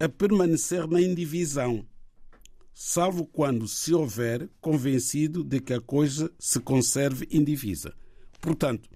a 0.00 0.08
permanecer 0.08 0.88
na 0.88 0.98
indivisão, 0.98 1.84
salvo 2.72 3.26
quando 3.26 3.68
se 3.68 3.92
houver 3.92 4.48
convencido 4.62 5.44
de 5.44 5.60
que 5.60 5.74
a 5.74 5.80
coisa 5.82 6.32
se 6.38 6.58
conserve 6.58 7.28
indivisa. 7.30 7.92
Portanto, 8.40 8.88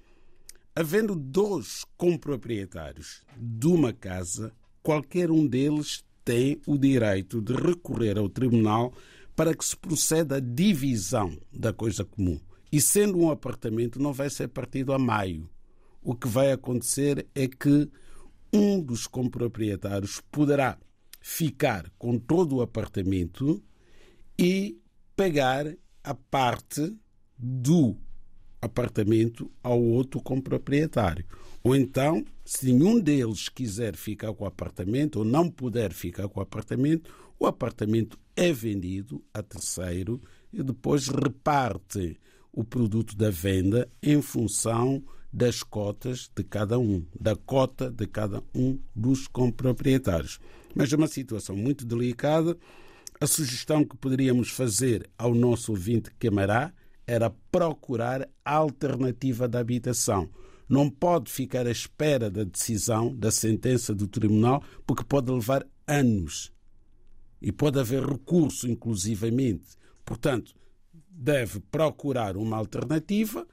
havendo 0.75 1.14
dois 1.14 1.85
comproprietários 1.99 3.21
de 3.37 3.66
uma 3.66 3.92
casa, 3.92 4.51
qualquer 4.83 5.31
um 5.31 5.47
deles 5.47 6.03
tem 6.25 6.59
o 6.66 6.79
direito 6.79 7.42
de 7.42 7.53
recorrer 7.53 8.16
ao 8.16 8.31
tribunal 8.31 8.95
para 9.37 9.55
que 9.55 9.62
se 9.62 9.77
proceda 9.77 10.37
à 10.37 10.40
divisão 10.40 11.38
da 11.53 11.71
coisa 11.71 12.03
comum. 12.03 12.40
E 12.72 12.80
sendo 12.80 13.18
um 13.18 13.30
apartamento, 13.30 14.00
não 14.00 14.14
vai 14.14 14.30
ser 14.30 14.48
partido 14.48 14.94
a 14.94 14.98
maio. 14.98 15.46
O 16.02 16.14
que 16.14 16.26
vai 16.26 16.50
acontecer 16.50 17.26
é 17.35 17.46
que 17.46 17.90
um 18.50 18.80
dos 18.80 19.06
comproprietários 19.06 20.22
poderá 20.32 20.78
ficar 21.20 21.90
com 21.98 22.18
todo 22.18 22.56
o 22.56 22.62
apartamento 22.62 23.62
e 24.38 24.80
pagar 25.14 25.66
a 26.02 26.14
parte 26.14 26.96
do 27.38 27.96
apartamento 28.61 29.50
ao 29.62 29.80
outro 29.80 30.20
comproprietário. 30.22 31.26
Ou 31.62 31.76
então, 31.76 32.24
se 32.44 32.72
nenhum 32.72 32.98
deles 32.98 33.48
quiser 33.48 33.94
ficar 33.96 34.32
com 34.32 34.44
o 34.44 34.48
apartamento 34.48 35.20
ou 35.20 35.24
não 35.24 35.50
puder 35.50 35.92
ficar 35.92 36.28
com 36.28 36.40
o 36.40 36.42
apartamento, 36.42 37.12
o 37.38 37.46
apartamento 37.46 38.18
é 38.35 38.52
vendido 38.52 39.22
a 39.35 39.42
terceiro 39.42 40.20
e 40.52 40.62
depois 40.62 41.08
reparte 41.08 42.18
o 42.53 42.62
produto 42.62 43.17
da 43.17 43.31
venda 43.31 43.91
em 44.03 44.21
função 44.21 45.03
das 45.33 45.62
cotas 45.62 46.31
de 46.37 46.45
cada 46.45 46.79
um, 46.79 47.05
da 47.19 47.35
cota 47.35 47.91
de 47.91 48.07
cada 48.07 48.43
um 48.55 48.79
dos 48.95 49.27
comproprietários. 49.27 50.38
Mas 50.75 50.93
é 50.93 50.97
uma 50.97 51.09
situação 51.09 51.57
muito 51.57 51.87
delicada. 51.87 52.57
A 53.19 53.27
sugestão 53.27 53.85
que 53.85 53.97
poderíamos 53.97 54.51
fazer 54.51 55.09
ao 55.17 55.35
nosso 55.35 55.73
ouvinte 55.73 56.11
Camará 56.19 56.73
era 57.07 57.31
procurar 57.51 58.29
a 58.45 58.55
alternativa 58.55 59.49
da 59.49 59.61
habitação. 59.61 60.29
Não 60.69 60.88
pode 60.88 61.31
ficar 61.31 61.67
à 61.67 61.71
espera 61.71 62.31
da 62.31 62.45
decisão, 62.45 63.15
da 63.15 63.31
sentença 63.31 63.95
do 63.95 64.07
tribunal, 64.07 64.62
porque 64.87 65.05
pode 65.05 65.31
levar 65.31 65.67
anos. 65.87 66.53
E 67.41 67.51
pode 67.51 67.79
haver 67.79 68.05
recurso, 68.05 68.69
inclusivamente. 68.69 69.77
Portanto, 70.05 70.55
deve 71.14 71.61
procurar 71.61 72.37
uma 72.37 72.57
alternativa, 72.57 73.46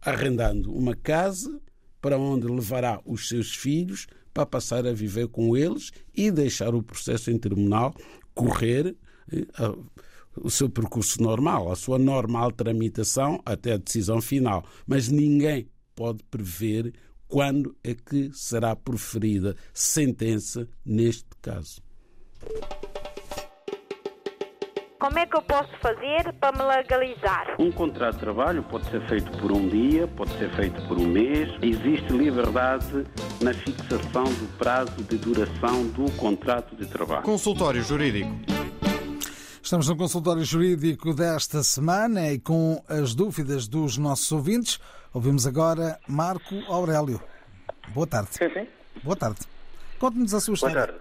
arrendando 0.00 0.72
uma 0.72 0.94
casa 0.94 1.60
para 2.00 2.18
onde 2.18 2.46
levará 2.46 3.00
os 3.04 3.28
seus 3.28 3.54
filhos 3.54 4.06
para 4.32 4.46
passar 4.46 4.86
a 4.86 4.92
viver 4.92 5.28
com 5.28 5.56
eles 5.56 5.90
e 6.14 6.30
deixar 6.30 6.74
o 6.74 6.82
processo 6.82 7.30
em 7.30 7.38
tribunal 7.38 7.94
correr 8.34 8.94
eh, 9.32 9.46
o 10.36 10.50
seu 10.50 10.68
percurso 10.68 11.22
normal, 11.22 11.72
a 11.72 11.76
sua 11.76 11.98
normal 11.98 12.52
tramitação 12.52 13.40
até 13.44 13.72
a 13.72 13.78
decisão 13.78 14.20
final. 14.20 14.64
Mas 14.86 15.08
ninguém 15.08 15.68
pode 15.94 16.22
prever 16.24 16.92
quando 17.26 17.74
é 17.82 17.94
que 17.94 18.30
será 18.32 18.76
proferida 18.76 19.56
sentença 19.72 20.68
neste 20.84 21.30
caso. 21.40 21.82
Como 24.98 25.18
é 25.18 25.26
que 25.26 25.36
eu 25.36 25.42
posso 25.42 25.70
fazer 25.78 26.32
para 26.40 26.56
me 26.56 26.62
legalizar? 26.64 27.54
Um 27.58 27.70
contrato 27.70 28.14
de 28.14 28.20
trabalho 28.20 28.62
pode 28.62 28.86
ser 28.90 29.06
feito 29.08 29.30
por 29.38 29.52
um 29.52 29.68
dia, 29.68 30.08
pode 30.08 30.30
ser 30.38 30.50
feito 30.56 30.80
por 30.88 30.98
um 30.98 31.06
mês. 31.06 31.50
Existe 31.62 32.12
liberdade 32.12 33.04
na 33.42 33.52
fixação 33.52 34.24
do 34.24 34.58
prazo 34.58 35.02
de 35.04 35.18
duração 35.18 35.86
do 35.88 36.10
contrato 36.16 36.74
de 36.76 36.86
trabalho. 36.86 37.22
Consultório 37.22 37.82
Jurídico. 37.82 38.30
Estamos 39.62 39.88
no 39.88 39.96
consultório 39.96 40.44
jurídico 40.44 41.12
desta 41.12 41.60
semana 41.64 42.30
e 42.30 42.38
com 42.38 42.80
as 42.88 43.16
dúvidas 43.16 43.66
dos 43.66 43.98
nossos 43.98 44.30
ouvintes. 44.30 44.78
Ouvimos 45.12 45.44
agora 45.44 45.98
Marco 46.08 46.54
Aurélio. 46.68 47.20
Boa 47.88 48.06
tarde. 48.06 48.28
Sim, 48.30 48.48
sim. 48.50 48.68
Boa 49.02 49.16
tarde. 49.16 49.40
Conte-nos 49.98 50.32
a 50.34 50.40
sua 50.40 50.54
Boa 50.54 50.68
história. 50.70 50.92
tarde. 50.92 51.00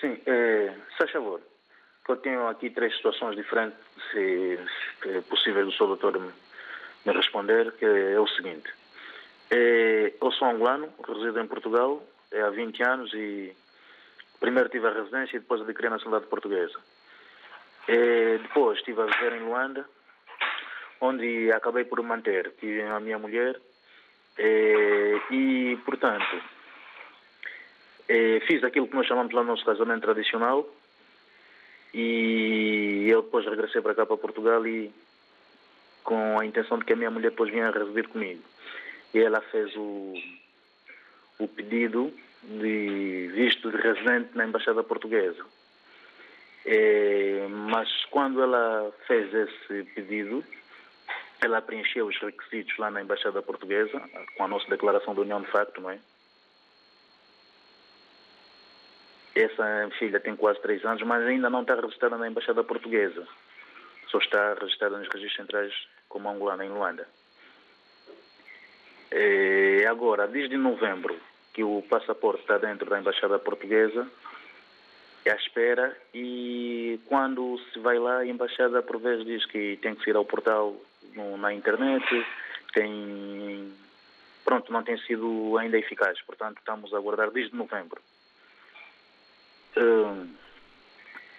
Sim, 0.00 0.18
é, 0.26 0.74
se 0.92 0.96
faz 0.98 1.12
favor, 1.12 1.42
que 2.04 2.12
eu 2.12 2.16
tenho 2.16 2.48
aqui 2.48 2.70
três 2.70 2.94
situações 2.96 3.36
diferentes, 3.36 3.78
se, 4.10 4.58
se 5.02 5.16
é 5.16 5.20
possível 5.22 5.66
o 5.66 5.72
seu 5.72 5.86
doutor 5.86 6.18
me, 6.18 6.30
me 7.06 7.12
responder, 7.12 7.72
que 7.72 7.84
é 7.84 8.18
o 8.18 8.26
seguinte. 8.28 8.70
É, 9.50 10.12
eu 10.20 10.32
sou 10.32 10.48
angolano, 10.48 10.88
resido 11.06 11.40
em 11.40 11.46
Portugal 11.46 12.02
é, 12.30 12.40
há 12.40 12.50
20 12.50 12.82
anos 12.82 13.12
e 13.14 13.54
primeiro 14.38 14.68
tive 14.68 14.86
a 14.86 14.92
residência 14.92 15.36
e 15.36 15.40
depois 15.40 15.60
adquiri 15.60 15.88
a 15.88 15.90
nacionalidade 15.90 16.30
portuguesa. 16.30 16.78
É, 17.88 18.38
depois 18.38 18.78
estive 18.78 19.02
a 19.02 19.06
viver 19.06 19.32
em 19.34 19.40
Luanda, 19.40 19.84
onde 21.00 21.50
acabei 21.52 21.84
por 21.84 22.00
manter. 22.02 22.52
A 22.94 23.00
minha 23.00 23.18
mulher 23.18 23.60
é, 24.38 25.20
e, 25.30 25.76
portanto, 25.84 26.40
é, 28.08 28.40
fiz 28.46 28.62
aquilo 28.62 28.86
que 28.86 28.94
nós 28.94 29.06
chamamos 29.06 29.32
lá 29.34 29.42
no 29.42 29.48
nosso 29.48 29.64
casamento 29.64 30.02
tradicional 30.02 30.66
e 31.92 33.06
eu 33.08 33.22
depois 33.22 33.44
regressei 33.46 33.80
para 33.80 33.94
cá, 33.94 34.06
para 34.06 34.16
Portugal 34.16 34.66
e 34.66 34.92
com 36.04 36.38
a 36.38 36.46
intenção 36.46 36.78
de 36.78 36.84
que 36.84 36.92
a 36.92 36.96
minha 36.96 37.10
mulher 37.10 37.30
depois 37.30 37.50
vinha 37.50 37.70
residir 37.70 38.08
comigo. 38.08 38.42
E 39.12 39.18
ela 39.18 39.40
fez 39.40 39.74
o, 39.76 40.14
o 41.38 41.48
pedido 41.48 42.12
de 42.42 43.30
visto 43.34 43.70
de 43.70 43.76
residente 43.76 44.30
na 44.34 44.46
Embaixada 44.46 44.82
Portuguesa. 44.82 45.44
É, 46.64 47.46
mas 47.48 47.88
quando 48.06 48.42
ela 48.42 48.92
fez 49.06 49.32
esse 49.32 49.84
pedido, 49.94 50.44
ela 51.40 51.62
preencheu 51.62 52.06
os 52.06 52.18
requisitos 52.18 52.76
lá 52.78 52.90
na 52.90 53.02
Embaixada 53.02 53.42
Portuguesa, 53.42 54.00
com 54.36 54.44
a 54.44 54.48
nossa 54.48 54.68
declaração 54.68 55.14
de 55.14 55.20
união 55.20 55.40
de 55.40 55.50
facto, 55.50 55.80
não 55.80 55.90
é? 55.90 55.98
Essa 59.34 59.90
filha 59.98 60.18
tem 60.18 60.34
quase 60.34 60.60
três 60.60 60.84
anos, 60.84 61.02
mas 61.02 61.24
ainda 61.24 61.48
não 61.48 61.62
está 61.62 61.74
registrada 61.74 62.16
na 62.16 62.28
Embaixada 62.28 62.64
Portuguesa. 62.64 63.26
Só 64.08 64.18
está 64.18 64.54
registrada 64.54 64.98
nos 64.98 65.08
registros 65.08 65.36
centrais 65.36 65.72
como 66.08 66.28
angolana 66.28 66.64
em 66.64 66.68
Luanda. 66.68 67.06
E 69.12 69.84
agora, 69.86 70.26
desde 70.26 70.56
novembro, 70.56 71.16
que 71.52 71.62
o 71.62 71.82
passaporte 71.88 72.42
está 72.42 72.58
dentro 72.58 72.88
da 72.88 72.98
Embaixada 72.98 73.38
Portuguesa, 73.38 74.06
é 75.24 75.30
à 75.30 75.36
espera 75.36 75.96
e 76.14 76.98
quando 77.06 77.58
se 77.72 77.78
vai 77.78 77.98
lá, 77.98 78.18
a 78.18 78.26
Embaixada 78.26 78.82
por 78.82 78.98
vezes 78.98 79.24
diz 79.24 79.44
que 79.46 79.78
tem 79.82 79.94
que 79.94 80.10
ir 80.10 80.16
ao 80.16 80.24
portal 80.24 80.74
no, 81.14 81.36
na 81.36 81.52
internet, 81.52 82.04
tem. 82.72 83.72
Pronto, 84.44 84.72
não 84.72 84.82
tem 84.82 84.96
sido 84.98 85.56
ainda 85.58 85.78
eficaz, 85.78 86.20
portanto 86.22 86.58
estamos 86.58 86.92
a 86.94 86.96
aguardar 86.96 87.30
desde 87.30 87.54
novembro. 87.54 88.00
Hum, 89.76 90.34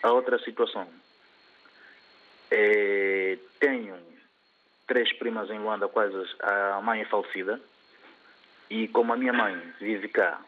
a 0.04 0.12
outra 0.12 0.40
situação. 0.40 0.88
É, 2.50 3.38
tenho 3.60 3.96
três 4.88 5.12
primas 5.14 5.50
em 5.50 5.60
Luanda, 5.60 5.88
quase 5.88 6.16
a 6.42 6.82
mãe 6.82 7.02
é 7.02 7.06
falecida, 7.06 7.62
e 8.70 8.88
como 8.90 9.14
a 9.14 9.18
minha 9.18 9.34
mãe 9.34 9.58
vive 9.80 10.08
cá, 10.10 10.40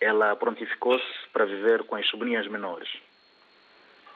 ela 0.00 0.36
prontificou-se 0.36 1.28
para 1.32 1.44
viver 1.44 1.84
com 1.84 1.96
as 1.96 2.06
sobrinhas 2.08 2.46
menores. 2.46 2.88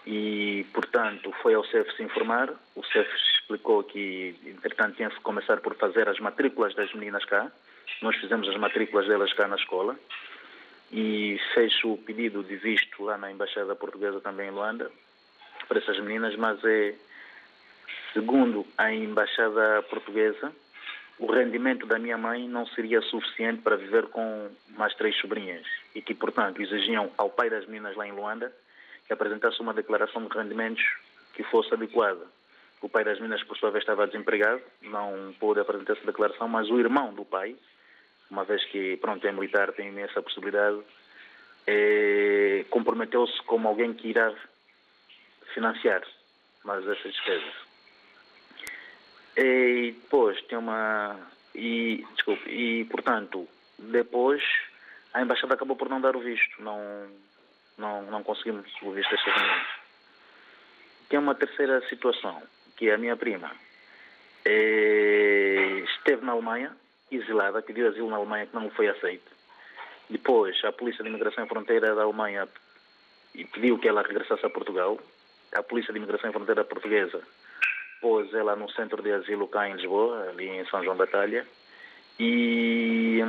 E, 0.07 0.67
portanto, 0.73 1.33
foi 1.43 1.55
ao 1.55 1.65
CEF 1.65 1.95
se 1.97 2.03
informar. 2.03 2.53
O 2.75 2.85
CEF 2.85 3.09
explicou 3.41 3.85
que, 3.85 4.35
entretanto, 4.47 4.97
tinha-se 4.97 5.19
começar 5.21 5.61
por 5.61 5.75
fazer 5.77 6.09
as 6.09 6.19
matrículas 6.19 6.75
das 6.75 6.93
meninas 6.93 7.25
cá. 7.25 7.51
Nós 8.01 8.17
fizemos 8.17 8.49
as 8.49 8.57
matrículas 8.57 9.07
delas 9.07 9.33
cá 9.33 9.47
na 9.47 9.57
escola. 9.57 9.97
E 10.93 11.41
fez 11.55 11.73
o 11.85 11.97
pedido 11.97 12.45
de 12.45 12.57
visto 12.57 13.03
lá 13.03 13.17
na 13.17 13.33
Embaixada 13.33 13.75
Portuguesa 13.75 14.21
também 14.21 14.49
em 14.49 14.53
Luanda 14.53 14.91
para 15.67 15.79
essas 15.79 15.99
meninas, 16.01 16.37
mas 16.37 16.63
é, 16.65 16.95
segundo 18.13 18.67
a 18.77 18.93
Embaixada 18.93 19.83
Portuguesa, 19.89 20.53
o 21.19 21.33
rendimento 21.33 21.87
da 21.87 21.99
minha 21.99 22.19
mãe 22.19 22.49
não 22.49 22.67
seria 22.67 23.01
suficiente 23.01 23.63
para 23.63 23.77
viver 23.77 24.07
com 24.09 24.51
mais 24.77 24.95
três 24.95 25.17
sobrinhas 25.17 25.67
e 25.95 26.03
que, 26.03 26.15
portanto, 26.15 26.61
exigiam 26.61 27.11
ao 27.17 27.31
pai 27.31 27.49
das 27.49 27.65
meninas 27.67 27.97
lá 27.97 28.07
em 28.07 28.13
Luanda 28.13 28.53
que 29.07 29.13
apresentasse 29.13 29.61
uma 29.61 29.75
declaração 29.75 30.27
de 30.27 30.37
rendimentos 30.37 30.83
que 31.35 31.43
fosse 31.45 31.73
adequada. 31.75 32.27
O 32.81 32.89
pai 32.89 33.05
das 33.05 33.19
meninas, 33.19 33.43
por 33.45 33.57
sua 33.57 33.71
vez, 33.71 33.83
estava 33.83 34.07
desempregado, 34.07 34.61
não 34.83 35.33
pôde 35.39 35.61
apresentar 35.61 35.93
essa 35.93 36.05
declaração, 36.05 36.49
mas 36.49 36.69
o 36.69 36.79
irmão 36.79 37.15
do 37.15 37.25
pai, 37.25 37.55
uma 38.33 38.45
vez 38.45 38.65
que, 38.65 38.97
pronto, 38.97 39.25
é 39.27 39.31
militar, 39.31 39.73
tem 39.73 39.97
essa 40.01 40.23
possibilidade, 40.23 40.81
é, 41.67 42.65
comprometeu-se 42.71 43.41
como 43.43 43.69
alguém 43.69 43.93
que 43.93 44.09
irá 44.09 44.35
financiar 45.53 46.03
mais 46.65 46.83
essas 46.89 47.13
despesas. 47.13 47.55
E 49.37 49.95
depois 50.03 50.41
tem 50.45 50.57
uma. 50.57 51.19
E, 51.55 52.07
desculpe, 52.15 52.49
e 52.51 52.87
portanto, 52.87 53.47
depois 53.79 54.43
a 55.13 55.21
embaixada 55.21 55.55
acabou 55.55 55.77
por 55.77 55.91
não 55.91 56.01
dar 56.01 56.17
o 56.17 56.21
visto. 56.21 56.63
Não, 56.63 57.09
não, 57.77 58.03
não 58.11 58.23
conseguimos 58.23 58.67
o 58.81 58.93
visto 58.93 59.11
destas 59.11 59.37
meninas. 59.37 59.67
Tem 61.11 61.19
uma 61.19 61.35
terceira 61.35 61.87
situação, 61.89 62.43
que 62.77 62.89
é 62.89 62.95
a 62.95 62.99
minha 62.99 63.17
prima. 63.17 63.53
É, 64.45 65.85
esteve 65.85 66.25
na 66.25 66.33
Alemanha, 66.33 66.75
exilada, 67.17 67.63
pediu 67.63 67.89
asilo 67.89 68.11
na 68.11 68.17
Alemanha 68.17 68.47
que 68.47 68.55
não 68.55 68.71
foi 68.71 68.89
aceito. 68.89 69.31
Depois, 70.09 70.63
a 70.65 70.73
Polícia 70.73 71.03
de 71.03 71.09
Imigração 71.09 71.45
e 71.45 71.49
Fronteira 71.49 71.95
da 71.95 72.03
Alemanha 72.03 72.49
pediu 73.53 73.79
que 73.79 73.89
ela 73.89 74.03
regressasse 74.03 74.45
a 74.45 74.51
Portugal. 74.51 74.99
A 75.55 75.63
Polícia 75.63 75.93
de 75.93 75.99
Imigração 75.99 76.31
e 76.31 76.33
Fronteira 76.33 76.65
Portuguesa 76.65 77.23
pôs 78.01 78.35
ela 78.35 78.57
no 78.57 78.69
centro 78.73 79.01
de 79.01 79.13
asilo 79.13 79.47
cá 79.47 79.69
em 79.69 79.75
Lisboa, 79.75 80.29
ali 80.31 80.49
em 80.49 80.67
São 80.67 80.83
João 80.83 80.97
da 80.97 81.07
Talha, 81.07 81.47
e 82.19 83.21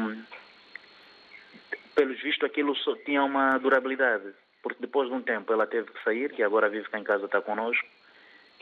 pelos 1.93 2.19
vistos 2.21 2.49
aquilo 2.49 2.75
só 2.75 2.95
tinha 3.05 3.23
uma 3.23 3.59
durabilidade, 3.59 4.33
porque 4.63 4.81
depois 4.81 5.09
de 5.09 5.15
um 5.15 5.21
tempo 5.21 5.53
ela 5.53 5.67
teve 5.67 5.91
que 5.91 6.03
sair, 6.03 6.31
que 6.33 6.41
agora 6.41 6.69
vive 6.69 6.89
cá 6.89 6.97
em 6.97 7.03
casa, 7.03 7.25
está 7.25 7.39
connosco, 7.39 7.87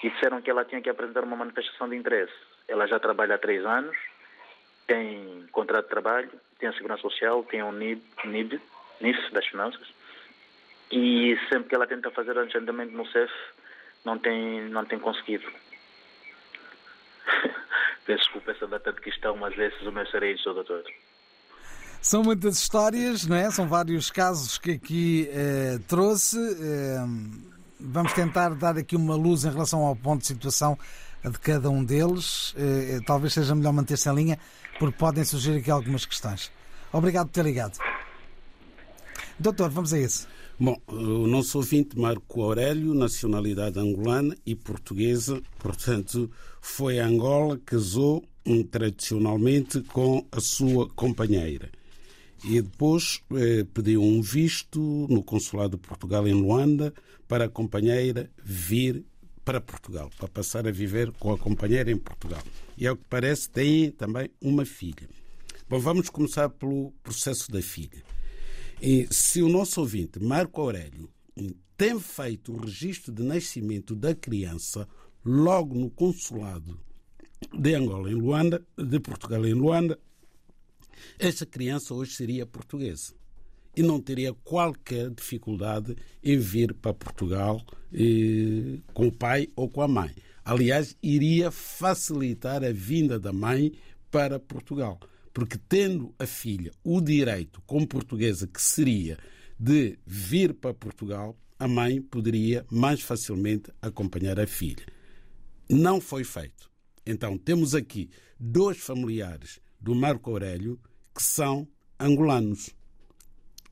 e 0.03 0.09
disseram 0.09 0.41
que 0.41 0.49
ela 0.49 0.65
tinha 0.65 0.81
que 0.81 0.89
apresentar 0.89 1.23
uma 1.23 1.37
manifestação 1.37 1.87
de 1.87 1.95
interesse. 1.95 2.33
Ela 2.67 2.87
já 2.87 2.99
trabalha 2.99 3.35
há 3.35 3.37
três 3.37 3.65
anos, 3.65 3.95
tem 4.87 5.45
contrato 5.51 5.85
de 5.85 5.89
trabalho, 5.89 6.31
tem 6.59 6.69
a 6.69 6.73
segurança 6.73 7.01
social, 7.01 7.43
tem 7.43 7.63
o 7.63 7.71
NIB, 7.71 8.01
NIB 8.25 8.61
NIF 9.01 9.31
das 9.33 9.45
finanças, 9.47 9.87
e 10.91 11.37
sempre 11.49 11.69
que 11.69 11.75
ela 11.75 11.87
tenta 11.87 12.11
fazer 12.11 12.37
agendamento 12.37 12.91
no 12.91 13.05
CEF, 13.07 13.31
não 14.05 14.17
tem, 14.17 14.61
não 14.69 14.85
tem 14.85 14.99
conseguido. 14.99 15.45
Peço 18.05 18.23
desculpa 18.23 18.51
essa 18.51 18.67
data 18.67 18.91
de 18.91 19.01
questão, 19.01 19.35
mas 19.37 19.57
esses 19.57 19.81
o 19.81 19.91
meu 19.91 20.05
serei, 20.07 20.37
Sr. 20.37 20.53
Doutor. 20.53 20.83
São 22.01 22.23
muitas 22.23 22.57
histórias, 22.57 23.27
não 23.27 23.35
é? 23.35 23.51
São 23.51 23.67
vários 23.67 24.09
casos 24.09 24.57
que 24.57 24.71
aqui 24.71 25.29
eh, 25.31 25.79
trouxe. 25.87 26.35
Eh, 26.37 27.05
vamos 27.79 28.11
tentar 28.13 28.55
dar 28.55 28.75
aqui 28.75 28.95
uma 28.95 29.15
luz 29.15 29.45
em 29.45 29.51
relação 29.51 29.85
ao 29.85 29.95
ponto 29.95 30.21
de 30.21 30.27
situação 30.27 30.77
de 31.23 31.37
cada 31.39 31.69
um 31.69 31.83
deles. 31.83 32.55
Eh, 32.57 32.99
talvez 33.05 33.33
seja 33.33 33.53
melhor 33.53 33.71
manter-se 33.71 34.09
em 34.09 34.15
linha, 34.15 34.39
porque 34.81 34.97
podem 34.97 35.23
surgir 35.23 35.57
aqui 35.57 35.69
algumas 35.69 36.07
questões. 36.07 36.51
Obrigado 36.91 37.27
por 37.27 37.33
ter 37.33 37.45
ligado. 37.45 37.77
Doutor, 39.39 39.69
vamos 39.69 39.93
a 39.93 39.99
isso. 39.99 40.27
Bom, 40.59 40.75
o 40.87 41.27
nosso 41.27 41.59
ouvinte 41.59 41.99
Marco 41.99 42.41
Aurélio, 42.41 42.95
nacionalidade 42.95 43.77
angolana 43.77 44.35
e 44.43 44.55
portuguesa, 44.55 45.39
portanto, 45.59 46.31
foi 46.59 46.99
a 46.99 47.05
Angola, 47.05 47.61
casou 47.63 48.23
um, 48.43 48.63
tradicionalmente 48.63 49.81
com 49.81 50.25
a 50.31 50.41
sua 50.41 50.89
companheira. 50.89 51.69
E 52.43 52.59
depois 52.59 53.21
eh, 53.35 53.63
pediu 53.71 54.01
um 54.01 54.19
visto 54.19 55.05
no 55.07 55.21
Consulado 55.21 55.77
de 55.77 55.87
Portugal 55.87 56.27
em 56.27 56.33
Luanda 56.33 56.91
para 57.27 57.45
a 57.45 57.49
companheira 57.49 58.31
vir 58.43 59.05
para 59.43 59.59
Portugal, 59.59 60.09
para 60.17 60.27
passar 60.27 60.67
a 60.67 60.71
viver 60.71 61.11
com 61.13 61.33
a 61.33 61.37
companheira 61.37 61.91
em 61.91 61.97
Portugal. 61.97 62.43
E 62.77 62.87
ao 62.87 62.95
que 62.95 63.03
parece, 63.09 63.49
tem 63.49 63.91
também 63.91 64.29
uma 64.41 64.65
filha. 64.65 65.09
Bom, 65.67 65.79
vamos 65.79 66.09
começar 66.09 66.49
pelo 66.49 66.91
processo 67.03 67.51
da 67.51 67.61
filha. 67.61 68.03
E 68.81 69.07
se 69.11 69.41
o 69.41 69.49
nosso 69.49 69.79
ouvinte, 69.79 70.19
Marco 70.19 70.61
Aurélio, 70.61 71.09
tem 71.77 71.99
feito 71.99 72.53
o 72.53 72.57
registro 72.57 73.11
de 73.11 73.23
nascimento 73.23 73.95
da 73.95 74.13
criança 74.13 74.87
logo 75.23 75.75
no 75.75 75.89
consulado 75.89 76.79
de 77.53 77.73
Angola 77.73 78.11
em 78.11 78.15
Luanda, 78.15 78.63
de 78.77 78.99
Portugal 78.99 79.45
em 79.45 79.53
Luanda, 79.53 79.99
essa 81.17 81.45
criança 81.45 81.93
hoje 81.93 82.13
seria 82.13 82.45
portuguesa 82.45 83.20
e 83.75 83.81
não 83.81 83.99
teria 83.99 84.33
qualquer 84.33 85.09
dificuldade 85.09 85.95
em 86.23 86.37
vir 86.37 86.73
para 86.73 86.93
Portugal 86.93 87.61
eh, 87.93 88.79
com 88.93 89.07
o 89.07 89.11
pai 89.11 89.47
ou 89.55 89.69
com 89.69 89.81
a 89.81 89.87
mãe. 89.87 90.11
Aliás, 90.43 90.97
iria 91.01 91.51
facilitar 91.51 92.63
a 92.63 92.71
vinda 92.71 93.19
da 93.19 93.31
mãe 93.31 93.73
para 94.09 94.39
Portugal 94.39 94.99
porque 95.33 95.57
tendo 95.57 96.13
a 96.19 96.25
filha 96.25 96.71
o 96.83 97.01
direito, 97.01 97.61
como 97.65 97.87
portuguesa, 97.87 98.47
que 98.47 98.61
seria 98.61 99.17
de 99.59 99.97
vir 100.05 100.53
para 100.53 100.73
Portugal, 100.73 101.37
a 101.57 101.67
mãe 101.67 102.01
poderia 102.01 102.65
mais 102.71 103.01
facilmente 103.01 103.71
acompanhar 103.81 104.39
a 104.39 104.47
filha. 104.47 104.85
Não 105.69 106.01
foi 106.01 106.23
feito. 106.23 106.69
Então 107.05 107.37
temos 107.37 107.75
aqui 107.75 108.09
dois 108.39 108.77
familiares 108.77 109.59
do 109.79 109.95
Marco 109.95 110.31
Aurélio 110.31 110.79
que 111.15 111.23
são 111.23 111.67
angolanos. 111.99 112.71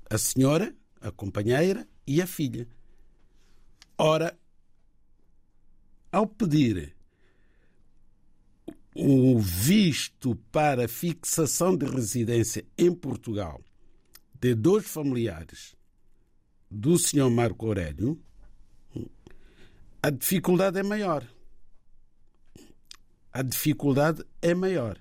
A 0.10 0.18
senhora, 0.18 0.76
a 1.00 1.12
companheira 1.12 1.88
e 2.08 2.22
a 2.22 2.26
filha. 2.26 2.68
Ora, 3.98 4.38
ao 6.12 6.26
pedir 6.26 6.96
o 8.96 9.38
visto 9.40 10.36
para 10.52 10.88
fixação 10.88 11.78
de 11.78 11.86
residência 11.86 12.66
em 12.78 12.94
Portugal 12.94 13.62
de 14.42 14.56
dois 14.56 14.88
familiares 14.88 15.76
do 16.72 16.98
Sr. 16.98 17.30
Marco 17.30 17.68
Aurélio, 17.68 18.20
a 20.02 20.10
dificuldade 20.10 20.80
é 20.80 20.84
maior. 20.84 21.28
A 23.32 23.44
dificuldade 23.44 24.24
é 24.42 24.56
maior. 24.56 25.00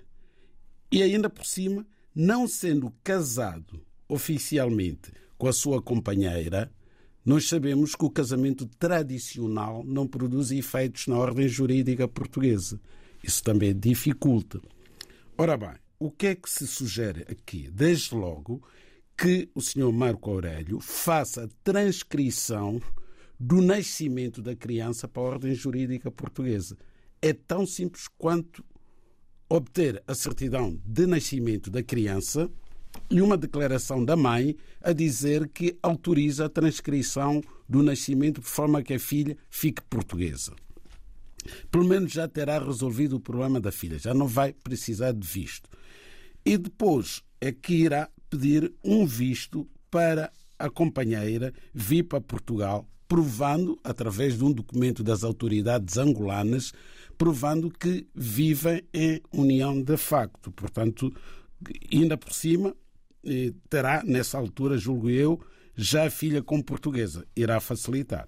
E 0.92 1.02
ainda 1.02 1.30
por 1.30 1.46
cima, 1.46 1.86
não 2.14 2.46
sendo 2.46 2.90
casado 3.02 3.87
oficialmente 4.08 5.12
com 5.36 5.46
a 5.46 5.52
sua 5.52 5.80
companheira, 5.82 6.70
nós 7.24 7.46
sabemos 7.48 7.94
que 7.94 8.04
o 8.04 8.10
casamento 8.10 8.66
tradicional 8.66 9.84
não 9.84 10.06
produz 10.06 10.50
efeitos 10.50 11.06
na 11.06 11.18
ordem 11.18 11.46
jurídica 11.46 12.08
portuguesa. 12.08 12.80
Isso 13.22 13.42
também 13.42 13.78
dificulta. 13.78 14.60
Ora 15.36 15.56
bem, 15.56 15.74
o 15.98 16.10
que 16.10 16.28
é 16.28 16.34
que 16.34 16.48
se 16.48 16.66
sugere 16.66 17.26
aqui? 17.28 17.70
Desde 17.70 18.14
logo 18.14 18.62
que 19.16 19.50
o 19.54 19.60
senhor 19.60 19.92
Marco 19.92 20.30
Aurélio 20.30 20.80
faça 20.80 21.44
a 21.44 21.48
transcrição 21.62 22.80
do 23.38 23.60
nascimento 23.60 24.40
da 24.40 24.56
criança 24.56 25.06
para 25.06 25.22
a 25.22 25.26
ordem 25.26 25.54
jurídica 25.54 26.10
portuguesa. 26.10 26.76
É 27.20 27.32
tão 27.32 27.66
simples 27.66 28.08
quanto 28.16 28.64
obter 29.48 30.02
a 30.06 30.14
certidão 30.14 30.80
de 30.84 31.06
nascimento 31.06 31.70
da 31.70 31.82
criança 31.82 32.50
e 33.10 33.20
uma 33.20 33.36
declaração 33.36 34.04
da 34.04 34.16
mãe 34.16 34.56
a 34.80 34.92
dizer 34.92 35.48
que 35.48 35.76
autoriza 35.82 36.46
a 36.46 36.48
transcrição 36.48 37.42
do 37.68 37.82
nascimento 37.82 38.40
de 38.40 38.46
forma 38.46 38.82
que 38.82 38.94
a 38.94 38.98
filha 38.98 39.36
fique 39.50 39.82
portuguesa. 39.82 40.52
Pelo 41.70 41.84
menos 41.84 42.12
já 42.12 42.28
terá 42.28 42.58
resolvido 42.58 43.16
o 43.16 43.20
problema 43.20 43.60
da 43.60 43.72
filha, 43.72 43.98
já 43.98 44.12
não 44.12 44.26
vai 44.26 44.52
precisar 44.52 45.12
de 45.12 45.26
visto. 45.26 45.68
E 46.44 46.56
depois 46.56 47.22
é 47.40 47.52
que 47.52 47.74
irá 47.74 48.08
pedir 48.28 48.72
um 48.84 49.06
visto 49.06 49.68
para 49.90 50.30
a 50.58 50.68
companheira 50.68 51.52
vir 51.72 52.04
para 52.04 52.20
Portugal, 52.20 52.86
provando, 53.06 53.78
através 53.82 54.36
de 54.36 54.44
um 54.44 54.52
documento 54.52 55.02
das 55.02 55.24
autoridades 55.24 55.96
angolanas, 55.96 56.72
provando 57.16 57.70
que 57.70 58.06
vivem 58.14 58.82
em 58.92 59.20
união 59.32 59.80
de 59.80 59.96
facto. 59.96 60.50
Portanto, 60.52 61.12
ainda 61.92 62.16
por 62.16 62.32
cima, 62.32 62.74
terá, 63.68 64.02
nessa 64.04 64.38
altura, 64.38 64.78
julgo 64.78 65.10
eu, 65.10 65.40
já 65.76 66.06
a 66.06 66.10
filha 66.10 66.42
como 66.42 66.64
portuguesa. 66.64 67.24
Irá 67.36 67.60
facilitar. 67.60 68.26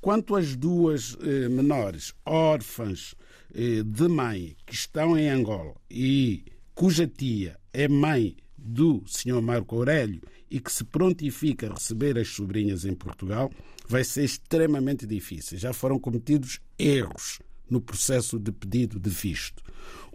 Quanto 0.00 0.36
às 0.36 0.54
duas 0.54 1.16
eh, 1.20 1.48
menores 1.48 2.12
órfãs 2.24 3.14
eh, 3.52 3.82
de 3.82 4.08
mãe 4.08 4.56
que 4.64 4.74
estão 4.74 5.18
em 5.18 5.28
Angola 5.28 5.74
e 5.90 6.44
cuja 6.74 7.08
tia 7.08 7.58
é 7.72 7.88
mãe 7.88 8.36
do 8.56 9.02
Sr. 9.06 9.40
Marco 9.40 9.76
Aurélio 9.76 10.20
e 10.50 10.60
que 10.60 10.70
se 10.70 10.84
prontifica 10.84 11.68
a 11.68 11.74
receber 11.74 12.18
as 12.18 12.28
sobrinhas 12.28 12.84
em 12.84 12.94
Portugal, 12.94 13.50
vai 13.88 14.04
ser 14.04 14.24
extremamente 14.24 15.06
difícil. 15.06 15.58
Já 15.58 15.72
foram 15.72 15.98
cometidos 15.98 16.60
erros 16.78 17.40
no 17.68 17.80
processo 17.80 18.38
de 18.38 18.52
pedido 18.52 19.00
de 19.00 19.10
visto. 19.10 19.62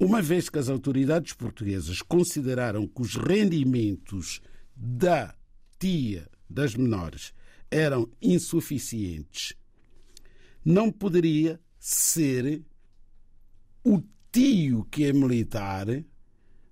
Uma 0.03 0.19
vez 0.19 0.49
que 0.49 0.57
as 0.57 0.67
autoridades 0.67 1.33
portuguesas 1.33 2.01
consideraram 2.01 2.87
que 2.87 3.03
os 3.03 3.15
rendimentos 3.15 4.41
da 4.75 5.35
tia 5.77 6.27
das 6.49 6.73
menores 6.73 7.31
eram 7.69 8.09
insuficientes, 8.19 9.53
não 10.65 10.91
poderia 10.91 11.59
ser 11.77 12.63
o 13.83 14.01
tio 14.31 14.85
que 14.85 15.05
é 15.05 15.13
militar, 15.13 15.85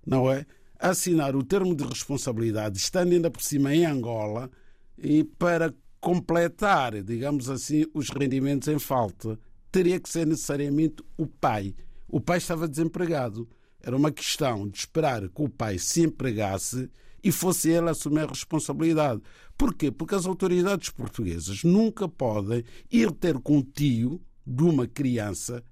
não 0.04 0.32
é? 0.32 0.44
Assinar 0.80 1.36
o 1.36 1.44
termo 1.44 1.76
de 1.76 1.84
responsabilidade, 1.84 2.80
estando 2.80 3.12
ainda 3.12 3.30
por 3.30 3.44
cima 3.44 3.76
em 3.76 3.86
Angola, 3.86 4.50
e 4.98 5.24
para 5.24 5.72
completar, 6.02 7.04
digamos 7.04 7.48
assim, 7.48 7.86
os 7.94 8.10
rendimentos 8.10 8.68
em 8.68 8.80
falta 8.80 9.40
teria 9.72 10.00
que 10.00 10.10
ser 10.10 10.26
necessariamente 10.26 11.04
o 11.16 11.28
pai. 11.28 11.76
O 12.10 12.20
pai 12.20 12.40
estava 12.40 12.68
desempregado. 12.68 13.48
Era 13.82 13.96
uma 13.96 14.12
questão 14.12 14.68
de 14.68 14.80
esperar 14.80 15.30
que 15.30 15.42
o 15.42 15.48
pai 15.48 15.78
se 15.78 16.02
empregasse 16.02 16.90
e 17.24 17.32
fosse 17.32 17.70
ele 17.70 17.88
a 17.88 17.92
assumir 17.92 18.22
a 18.22 18.28
responsabilidade. 18.28 19.22
Porquê? 19.58 19.92
Porque 19.92 20.16
as 20.16 20.26
autoridades 20.26 20.90
portuguesas 20.90 21.64
nunca 21.64 22.08
podem 22.08 22.64
ir 22.92 23.12
ter 23.12 23.38
com 23.40 23.60
o 23.60 23.64
tio 23.64 24.22
de 24.46 24.64
uma 24.64 24.88
criança 24.88 25.64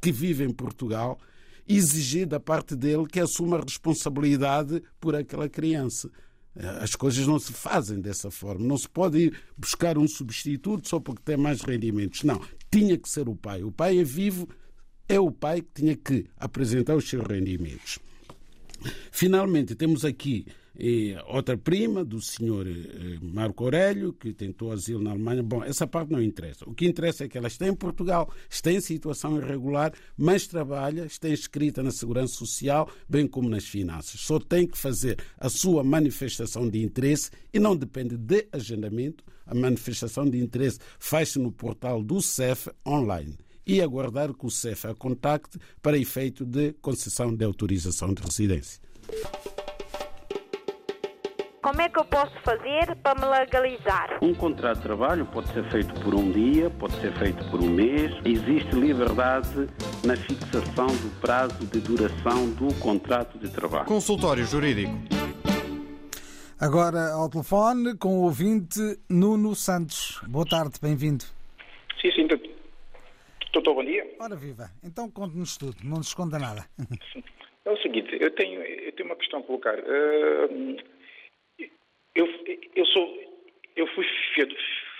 que 0.00 0.12
vive 0.12 0.44
em 0.44 0.50
Portugal 0.50 1.18
e 1.66 1.76
exigir 1.76 2.26
da 2.26 2.38
parte 2.38 2.76
dele 2.76 3.06
que 3.06 3.20
assuma 3.20 3.58
a 3.58 3.62
responsabilidade 3.62 4.82
por 5.00 5.14
aquela 5.16 5.48
criança. 5.48 6.10
As 6.80 6.94
coisas 6.94 7.26
não 7.26 7.38
se 7.38 7.52
fazem 7.52 8.00
dessa 8.00 8.30
forma. 8.30 8.64
Não 8.64 8.76
se 8.76 8.88
pode 8.88 9.18
ir 9.18 9.40
buscar 9.56 9.98
um 9.98 10.06
substituto 10.06 10.88
só 10.88 11.00
porque 11.00 11.22
tem 11.24 11.36
mais 11.36 11.62
rendimentos. 11.62 12.22
Não 12.22 12.40
tinha 12.70 12.96
que 12.96 13.08
ser 13.08 13.28
o 13.28 13.34
pai. 13.34 13.64
O 13.64 13.72
pai 13.72 13.98
é 13.98 14.04
vivo, 14.04 14.48
é 15.08 15.18
o 15.18 15.30
pai 15.30 15.60
que 15.60 15.82
tinha 15.82 15.96
que 15.96 16.26
apresentar 16.36 16.96
os 16.96 17.08
seus 17.08 17.26
rendimentos. 17.26 17.98
Finalmente, 19.10 19.74
temos 19.74 20.04
aqui 20.04 20.46
eh, 20.76 21.16
outra 21.28 21.56
prima 21.56 22.04
do 22.04 22.20
senhor 22.20 22.66
eh, 22.66 23.18
Marco 23.22 23.64
Aurélio, 23.64 24.12
que 24.12 24.32
tentou 24.32 24.72
asilo 24.72 25.02
na 25.02 25.10
Alemanha. 25.10 25.42
Bom, 25.42 25.62
essa 25.62 25.86
parte 25.86 26.10
não 26.10 26.20
interessa. 26.20 26.68
O 26.68 26.74
que 26.74 26.86
interessa 26.86 27.24
é 27.24 27.28
que 27.28 27.38
ela 27.38 27.46
está 27.46 27.66
em 27.66 27.74
Portugal, 27.74 28.32
está 28.50 28.72
em 28.72 28.80
situação 28.80 29.38
irregular, 29.38 29.92
mas 30.16 30.46
trabalha, 30.46 31.06
está 31.06 31.28
inscrita 31.28 31.82
na 31.82 31.92
Segurança 31.92 32.34
Social, 32.34 32.90
bem 33.08 33.26
como 33.26 33.48
nas 33.48 33.64
finanças. 33.64 34.20
Só 34.20 34.38
tem 34.38 34.66
que 34.66 34.76
fazer 34.76 35.18
a 35.38 35.48
sua 35.48 35.84
manifestação 35.84 36.68
de 36.68 36.82
interesse 36.82 37.30
e 37.52 37.60
não 37.60 37.76
depende 37.76 38.16
de 38.16 38.46
agendamento. 38.52 39.24
A 39.46 39.54
manifestação 39.54 40.28
de 40.28 40.38
interesse 40.38 40.78
faz-se 40.98 41.38
no 41.38 41.52
portal 41.52 42.02
do 42.02 42.20
CEF 42.20 42.70
online 42.86 43.43
e 43.66 43.80
aguardar 43.80 44.32
que 44.32 44.46
o 44.46 44.50
CEF 44.50 44.86
a 44.86 44.94
contacte 44.94 45.58
para 45.82 45.96
efeito 45.96 46.44
de 46.44 46.72
concessão 46.74 47.34
de 47.34 47.44
autorização 47.44 48.12
de 48.12 48.22
residência. 48.22 48.80
Como 51.64 51.80
é 51.80 51.88
que 51.88 51.98
eu 51.98 52.04
posso 52.04 52.34
fazer 52.44 52.94
para 53.02 53.18
me 53.18 53.26
legalizar? 53.26 54.18
Um 54.20 54.34
contrato 54.34 54.76
de 54.76 54.82
trabalho 54.82 55.24
pode 55.24 55.50
ser 55.50 55.64
feito 55.70 55.98
por 56.02 56.14
um 56.14 56.30
dia, 56.30 56.68
pode 56.68 56.92
ser 57.00 57.16
feito 57.18 57.42
por 57.50 57.58
um 57.58 57.70
mês. 57.70 58.12
Existe 58.22 58.76
liberdade 58.76 59.66
na 60.04 60.14
fixação 60.14 60.88
do 60.88 61.20
prazo 61.22 61.64
de 61.64 61.80
duração 61.80 62.50
do 62.50 62.72
contrato 62.80 63.38
de 63.38 63.48
trabalho. 63.48 63.86
Consultório 63.86 64.44
Jurídico. 64.44 64.92
Agora 66.60 67.12
ao 67.12 67.30
telefone 67.30 67.96
com 67.96 68.18
o 68.18 68.22
ouvinte 68.24 69.00
Nuno 69.08 69.54
Santos. 69.54 70.20
Boa 70.28 70.44
tarde, 70.44 70.74
bem-vindo. 70.82 71.24
Doutor, 73.54 73.74
bom 73.74 73.84
dia. 73.84 74.04
Ora 74.18 74.34
viva, 74.34 74.68
então 74.82 75.08
conte-nos 75.08 75.56
tudo, 75.56 75.76
não 75.84 75.98
nos 75.98 76.08
esconda 76.08 76.40
nada. 76.40 76.66
É 77.64 77.70
o 77.70 77.76
seguinte, 77.78 78.14
eu 78.20 78.30
tenho, 78.32 78.60
eu 78.60 78.92
tenho 78.92 79.08
uma 79.08 79.16
questão 79.16 79.38
a 79.38 79.42
colocar. 79.44 79.78
Uh, 79.78 80.76
eu, 82.14 82.28
eu 82.74 82.86
sou, 82.86 83.18
eu 83.76 83.86
fui 83.94 84.04
fiador, 84.34 84.58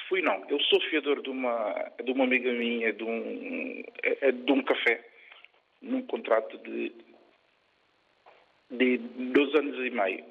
fui 0.08 0.22
não, 0.22 0.48
eu 0.48 0.58
sou 0.60 0.80
fiador 0.82 1.20
de 1.20 1.30
uma, 1.30 1.92
de 2.02 2.12
uma 2.12 2.24
amiga 2.24 2.52
minha 2.52 2.92
de 2.92 3.02
um, 3.02 3.82
é, 4.02 4.28
é 4.28 4.32
de 4.32 4.52
um 4.52 4.62
café, 4.62 5.04
num 5.82 6.02
contrato 6.02 6.56
de, 6.58 6.92
de 8.70 8.98
dois 9.32 9.52
anos 9.56 9.84
e 9.84 9.90
meio. 9.90 10.24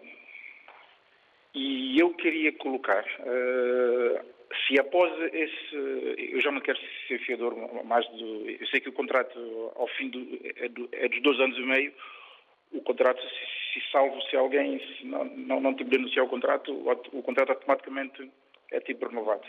E 1.53 1.99
eu 1.99 2.13
queria 2.15 2.51
colocar, 2.53 3.05
uh, 3.19 4.25
se 4.67 4.79
após 4.79 5.11
esse, 5.33 5.75
eu 6.31 6.41
já 6.41 6.51
não 6.51 6.61
quero 6.61 6.79
ser 7.07 7.19
fiador 7.19 7.55
mais 7.85 8.07
do, 8.09 8.49
eu 8.49 8.67
sei 8.67 8.79
que 8.79 8.89
o 8.89 8.93
contrato 8.93 9.71
ao 9.75 9.87
fim 9.89 10.09
do, 10.09 10.39
é, 10.55 10.69
do, 10.69 10.89
é 10.91 11.07
dos 11.07 11.21
dois 11.21 11.39
anos 11.39 11.57
e 11.57 11.61
meio, 11.61 11.93
o 12.71 12.81
contrato, 12.81 13.21
se, 13.21 13.79
se 13.79 13.91
salvo, 13.91 14.21
se 14.23 14.35
alguém 14.35 14.79
se 14.79 15.05
não, 15.05 15.25
não, 15.25 15.61
não 15.61 15.75
tipo 15.75 15.89
denunciar 15.89 16.25
o 16.25 16.29
contrato, 16.29 16.71
o, 16.71 16.91
o, 17.17 17.23
contrato 17.23 17.51
automaticamente 17.51 18.29
é 18.71 18.79
tipo 18.79 19.07
renovado. 19.07 19.47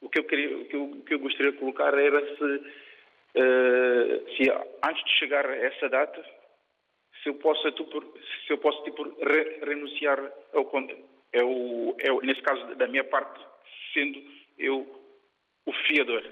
O 0.00 0.08
que 0.08 0.18
eu, 0.18 0.24
queria, 0.24 0.56
o 0.56 0.64
que 0.66 0.76
eu, 0.76 0.84
o 0.84 1.02
que 1.02 1.14
eu 1.14 1.18
gostaria 1.18 1.52
de 1.52 1.58
colocar 1.58 1.94
era 1.94 2.20
se, 2.36 2.44
uh, 2.44 4.36
se 4.36 4.50
antes 4.86 5.04
de 5.04 5.10
chegar 5.18 5.46
a 5.46 5.56
essa 5.56 5.88
data, 5.88 6.22
se 7.22 7.30
eu 7.30 7.34
posso, 7.34 7.70
tipo, 7.72 8.18
se 8.46 8.52
eu 8.52 8.58
posso 8.58 8.84
tipo, 8.84 9.02
re, 9.02 9.58
renunciar 9.64 10.20
ao 10.52 10.64
contrato. 10.66 11.16
É 11.32 11.42
o, 11.42 11.94
é 11.98 12.12
o, 12.12 12.20
nesse 12.20 12.40
caso, 12.40 12.74
da 12.76 12.86
minha 12.86 13.04
parte, 13.04 13.44
sendo 13.92 14.22
eu 14.58 14.86
o 15.66 15.72
fiador. 15.86 16.22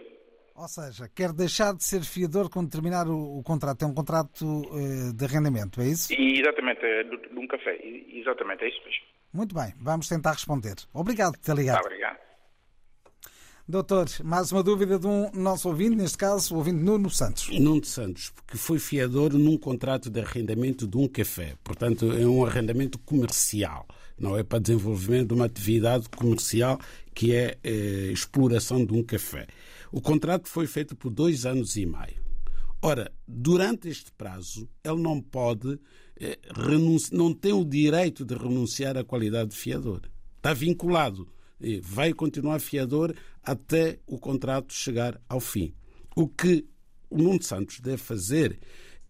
Ou 0.56 0.68
seja, 0.68 1.10
quer 1.12 1.32
deixar 1.32 1.74
de 1.74 1.82
ser 1.82 2.02
fiador 2.02 2.48
quando 2.48 2.70
terminar 2.70 3.08
o, 3.08 3.38
o 3.38 3.42
contrato. 3.42 3.82
É 3.82 3.86
um 3.86 3.94
contrato 3.94 4.44
uh, 4.44 5.12
de 5.12 5.24
arrendamento, 5.24 5.80
é 5.80 5.88
isso? 5.88 6.12
E, 6.12 6.40
exatamente, 6.40 6.84
é 6.84 7.02
de, 7.02 7.16
de, 7.28 7.38
um 7.38 7.46
café. 7.48 7.76
Exatamente, 7.82 8.62
é 8.62 8.68
isso 8.68 8.80
mesmo. 8.84 9.04
Muito 9.32 9.54
bem, 9.54 9.74
vamos 9.80 10.08
tentar 10.08 10.32
responder. 10.32 10.76
Obrigado 10.92 11.32
por 11.32 11.40
ter 11.40 11.56
ligado. 11.56 11.82
Tá, 11.82 11.86
obrigado. 11.86 12.24
Doutor, 13.66 14.06
mais 14.22 14.52
uma 14.52 14.62
dúvida 14.62 14.98
de 14.98 15.06
um 15.06 15.30
nosso 15.32 15.68
ouvinte, 15.68 15.96
neste 15.96 16.18
caso 16.18 16.54
o 16.54 16.58
ouvinte 16.58 16.84
Nuno 16.84 17.08
Santos. 17.08 17.48
Nuno 17.48 17.82
Santos, 17.82 18.30
porque 18.30 18.58
foi 18.58 18.78
fiador 18.78 19.32
num 19.32 19.56
contrato 19.56 20.10
de 20.10 20.20
arrendamento 20.20 20.86
de 20.86 20.98
um 20.98 21.08
café. 21.08 21.54
Portanto, 21.64 22.12
é 22.12 22.26
um 22.26 22.44
arrendamento 22.44 22.98
comercial. 22.98 23.86
Não 24.18 24.36
é 24.36 24.42
para 24.42 24.60
desenvolvimento 24.60 25.28
de 25.28 25.34
uma 25.34 25.46
atividade 25.46 26.08
comercial 26.08 26.78
que 27.14 27.34
é 27.34 27.58
eh, 27.62 28.10
exploração 28.12 28.84
de 28.84 28.92
um 28.92 29.02
café. 29.02 29.46
O 29.90 30.00
contrato 30.00 30.48
foi 30.48 30.66
feito 30.66 30.96
por 30.96 31.10
dois 31.10 31.44
anos 31.46 31.76
e 31.76 31.84
meio. 31.86 32.22
Ora, 32.80 33.10
durante 33.26 33.88
este 33.88 34.12
prazo, 34.12 34.68
ele 34.84 35.00
não 35.00 35.20
pode, 35.20 35.78
eh, 36.20 36.38
não 37.12 37.32
tem 37.32 37.52
o 37.52 37.64
direito 37.64 38.24
de 38.24 38.34
renunciar 38.34 38.96
à 38.96 39.04
qualidade 39.04 39.50
de 39.50 39.56
fiador. 39.56 40.02
Está 40.36 40.52
vinculado. 40.52 41.26
E 41.60 41.80
vai 41.80 42.12
continuar 42.12 42.60
fiador 42.60 43.14
até 43.42 43.98
o 44.06 44.18
contrato 44.18 44.74
chegar 44.74 45.18
ao 45.28 45.40
fim. 45.40 45.74
O 46.14 46.28
que 46.28 46.66
o 47.08 47.16
Nuno 47.16 47.42
Santos 47.42 47.80
deve 47.80 47.98
fazer 47.98 48.58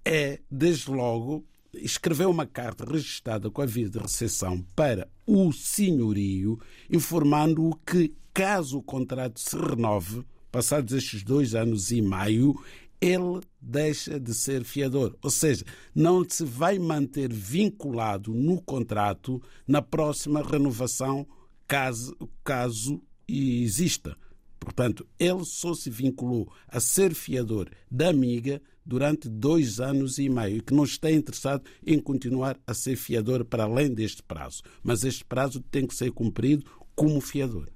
é, 0.05 0.41
desde 0.51 0.91
logo, 0.91 1.45
escrever 1.79 2.27
uma 2.27 2.47
carta 2.47 2.85
registrada 2.85 3.51
com 3.51 3.63
a 3.63 3.67
via 3.67 3.89
de 3.89 3.99
recepção 3.99 4.65
para 4.75 5.09
o 5.27 5.53
senhorio, 5.53 6.59
informando-o 6.91 7.75
que, 7.87 8.15
caso 8.33 8.79
o 8.79 8.83
contrato 8.83 9.41
se 9.41 9.57
renove, 9.57 10.25
passados 10.51 10.93
estes 10.93 11.23
dois 11.23 11.55
anos 11.55 11.91
e 11.91 12.01
meio, 12.01 12.55
ele 13.01 13.41
deixa 13.61 14.19
de 14.19 14.33
ser 14.33 14.65
fiador. 14.65 15.17
Ou 15.23 15.31
seja, 15.31 15.65
não 15.95 16.25
se 16.29 16.45
vai 16.45 16.79
manter 16.79 17.33
vinculado 17.33 18.33
no 18.33 18.61
contrato 18.63 19.43
na 19.67 19.83
próxima 19.83 20.43
renovação, 20.43 21.27
caso, 21.67 22.17
caso 22.43 23.03
exista. 23.29 24.17
Portanto, 24.65 25.07
ele 25.19 25.45
só 25.45 25.75
se 25.75 25.91
vinculou 25.91 26.51
a 26.69 26.81
ser 26.81 27.15
fiador 27.15 27.71
da 27.91 28.09
amiga 28.09 28.61
durante 28.85 29.29
dois 29.29 29.81
anos 29.81 30.19
e 30.19 30.29
meio 30.29 30.59
e 30.59 30.61
que 30.61 30.75
não 30.75 30.85
está 30.85 31.11
interessado 31.11 31.65
em 31.87 31.99
continuar 31.99 32.59
a 32.67 32.75
ser 32.75 32.97
fiador 32.97 33.45
para 33.45 33.65
além 33.65 33.93
deste 33.93 34.23
prazo. 34.23 34.63
Mas 34.83 35.05
este 35.05 35.25
prazo 35.25 35.61
tem 35.71 35.87
que 35.87 35.95
ser 35.95 36.11
cumprido 36.11 36.65
como 36.95 37.21
fiador. 37.21 37.69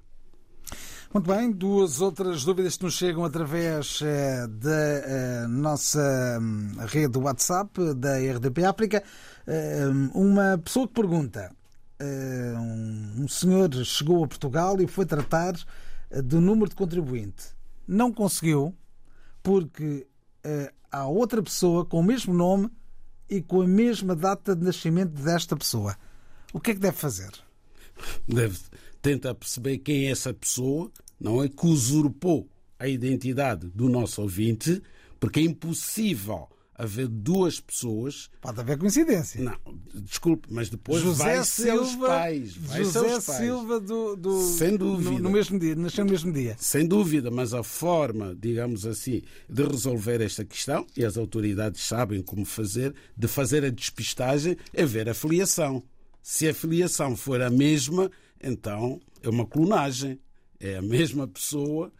Muito 1.11 1.27
bem, 1.27 1.51
duas 1.51 2.01
outras 2.01 2.43
dúvidas 2.43 2.77
que 2.77 2.83
nos 2.83 2.93
chegam 2.93 3.25
através 3.25 3.99
eh, 4.03 4.45
da 4.47 4.69
eh, 4.71 5.47
nossa 5.47 6.37
hum, 6.39 6.73
rede 6.85 7.17
WhatsApp 7.17 7.95
da 7.95 8.19
RDP 8.19 8.63
África. 8.63 9.03
Eh, 9.47 9.87
uma 10.13 10.59
pessoa 10.63 10.87
que 10.87 10.93
pergunta: 10.93 11.51
um 13.17 13.27
senhor 13.27 13.73
chegou 13.83 14.23
a 14.23 14.27
Portugal 14.27 14.79
e 14.79 14.85
foi 14.85 15.03
tratar 15.03 15.55
do 16.23 16.41
número 16.41 16.69
de 16.69 16.75
contribuinte. 16.75 17.55
Não 17.87 18.11
conseguiu 18.11 18.75
porque 19.43 20.07
há 20.91 21.07
outra 21.07 21.41
pessoa 21.41 21.85
com 21.85 21.99
o 21.99 22.03
mesmo 22.03 22.33
nome 22.33 22.69
e 23.29 23.41
com 23.41 23.61
a 23.61 23.67
mesma 23.67 24.15
data 24.15 24.55
de 24.55 24.63
nascimento 24.63 25.11
desta 25.11 25.55
pessoa. 25.55 25.95
O 26.51 26.59
que 26.59 26.71
é 26.71 26.73
que 26.73 26.79
deve 26.79 26.97
fazer? 26.97 27.31
Deve 28.27 28.57
tentar 29.01 29.35
perceber 29.35 29.77
quem 29.79 30.07
é 30.07 30.11
essa 30.11 30.33
pessoa, 30.33 30.91
não 31.19 31.43
é? 31.43 31.47
Que 31.47 31.67
usurpou 31.67 32.49
a 32.79 32.87
identidade 32.87 33.67
do 33.69 33.87
nosso 33.87 34.21
ouvinte, 34.21 34.81
porque 35.19 35.39
é 35.41 35.43
impossível 35.43 36.49
haver 36.79 37.09
duas 37.09 37.59
pessoas. 37.59 38.29
Pode 38.39 38.57
haver 38.61 38.77
coincidência. 38.77 39.41
Não, 39.43 39.57
desculpe, 39.93 40.47
mas 40.49 40.69
depois 40.69 41.03
José 41.03 41.35
vai 41.35 41.43
Silva, 41.43 41.85
seus 41.85 41.95
pais. 41.97 42.55
Vai 42.55 42.83
José 42.85 42.99
seus 42.99 43.25
pais. 43.25 43.39
Silva 43.39 43.79
do, 43.81 44.15
do, 44.15 44.41
Sem 44.43 44.77
dúvida. 44.77 45.11
No, 45.11 45.19
no, 45.19 45.29
mesmo 45.29 45.59
dia, 45.59 45.75
nasceu 45.75 46.05
no 46.05 46.11
mesmo 46.11 46.31
dia. 46.31 46.55
Sem 46.57 46.87
dúvida, 46.87 47.29
mas 47.29 47.53
a 47.53 47.63
forma, 47.63 48.33
digamos 48.33 48.85
assim, 48.85 49.21
de 49.49 49.63
resolver 49.63 50.21
esta 50.21 50.45
questão, 50.45 50.87
e 50.95 51.03
as 51.03 51.17
autoridades 51.17 51.81
sabem 51.81 52.21
como 52.21 52.45
fazer, 52.45 52.95
de 53.15 53.27
fazer 53.27 53.65
a 53.65 53.69
despistagem, 53.69 54.55
é 54.73 54.85
ver 54.85 55.09
a 55.09 55.13
filiação. 55.13 55.83
Se 56.23 56.47
a 56.47 56.53
filiação 56.53 57.17
for 57.17 57.41
a 57.41 57.49
mesma, 57.49 58.09
então 58.41 59.01
é 59.21 59.27
uma 59.27 59.45
clonagem. 59.45 60.17
É 60.61 60.77
a 60.77 60.81
mesma 60.81 61.25
pessoa 61.27 61.91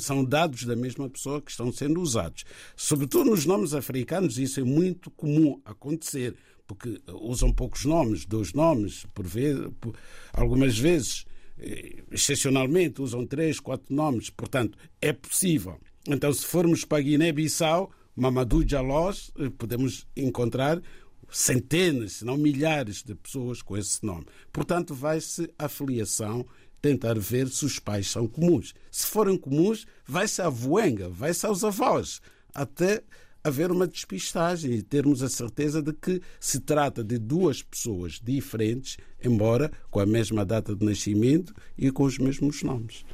são 0.00 0.24
dados 0.24 0.64
da 0.64 0.74
mesma 0.74 1.08
pessoa 1.08 1.40
que 1.40 1.50
estão 1.50 1.72
sendo 1.72 2.00
usados. 2.00 2.44
Sobretudo 2.76 3.30
nos 3.30 3.46
nomes 3.46 3.74
africanos, 3.74 4.38
isso 4.38 4.60
é 4.60 4.64
muito 4.64 5.10
comum 5.10 5.60
acontecer, 5.64 6.34
porque 6.66 7.00
usam 7.08 7.52
poucos 7.52 7.84
nomes, 7.84 8.24
dois 8.26 8.52
nomes, 8.52 9.06
por 9.14 9.26
por, 9.80 9.94
algumas 10.32 10.78
vezes, 10.78 11.24
eh, 11.58 12.02
excepcionalmente, 12.10 13.02
usam 13.02 13.26
três, 13.26 13.60
quatro 13.60 13.94
nomes. 13.94 14.30
Portanto, 14.30 14.76
é 15.00 15.12
possível. 15.12 15.78
Então, 16.08 16.32
se 16.32 16.44
formos 16.44 16.84
para 16.84 17.02
Guiné-Bissau, 17.02 17.90
Mamadou 18.16 18.66
Jalós, 18.66 19.30
eh, 19.38 19.50
podemos 19.56 20.06
encontrar 20.16 20.82
centenas, 21.32 22.14
se 22.14 22.24
não 22.24 22.36
milhares 22.36 23.02
de 23.02 23.14
pessoas 23.14 23.62
com 23.62 23.76
esse 23.76 24.04
nome. 24.04 24.26
Portanto, 24.52 24.94
vai-se 24.94 25.48
a 25.58 25.68
filiação 25.68 26.44
tentar 26.82 27.16
ver 27.16 27.48
se 27.48 27.64
os 27.64 27.78
pais 27.78 28.10
são 28.10 28.26
comuns. 28.26 28.74
Se 28.90 29.06
forem 29.06 29.38
comuns, 29.38 29.86
vai-se 30.04 30.42
à 30.42 30.48
voenga, 30.48 31.08
vai-se 31.08 31.46
aos 31.46 31.62
avós, 31.62 32.20
até 32.52 33.04
haver 33.44 33.70
uma 33.70 33.86
despistagem 33.86 34.72
e 34.72 34.82
termos 34.82 35.22
a 35.22 35.28
certeza 35.28 35.80
de 35.80 35.92
que 35.92 36.20
se 36.38 36.60
trata 36.60 37.02
de 37.02 37.18
duas 37.18 37.62
pessoas 37.62 38.20
diferentes, 38.22 38.96
embora 39.22 39.70
com 39.90 40.00
a 40.00 40.06
mesma 40.06 40.44
data 40.44 40.74
de 40.74 40.84
nascimento 40.84 41.54
e 41.78 41.90
com 41.90 42.02
os 42.02 42.18
mesmos 42.18 42.62
nomes. 42.62 43.04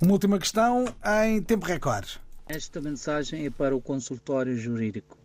Uma 0.00 0.12
última 0.12 0.38
questão 0.38 0.86
em 1.26 1.40
tempo 1.42 1.66
recorde. 1.66 2.18
Esta 2.48 2.80
mensagem 2.80 3.46
é 3.46 3.50
para 3.50 3.76
o 3.76 3.80
consultório 3.80 4.56
jurídico. 4.56 5.16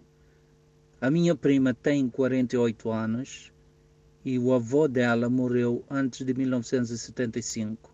A 1.01 1.09
minha 1.09 1.35
prima 1.35 1.73
tem 1.73 2.07
48 2.07 2.91
anos 2.91 3.54
e 4.25 4.39
o 4.39 4.51
avô 4.51 4.87
dela 4.87 5.29
morreu 5.29 5.85
antes 5.89 6.25
de 6.25 6.33
1975. 6.33 7.93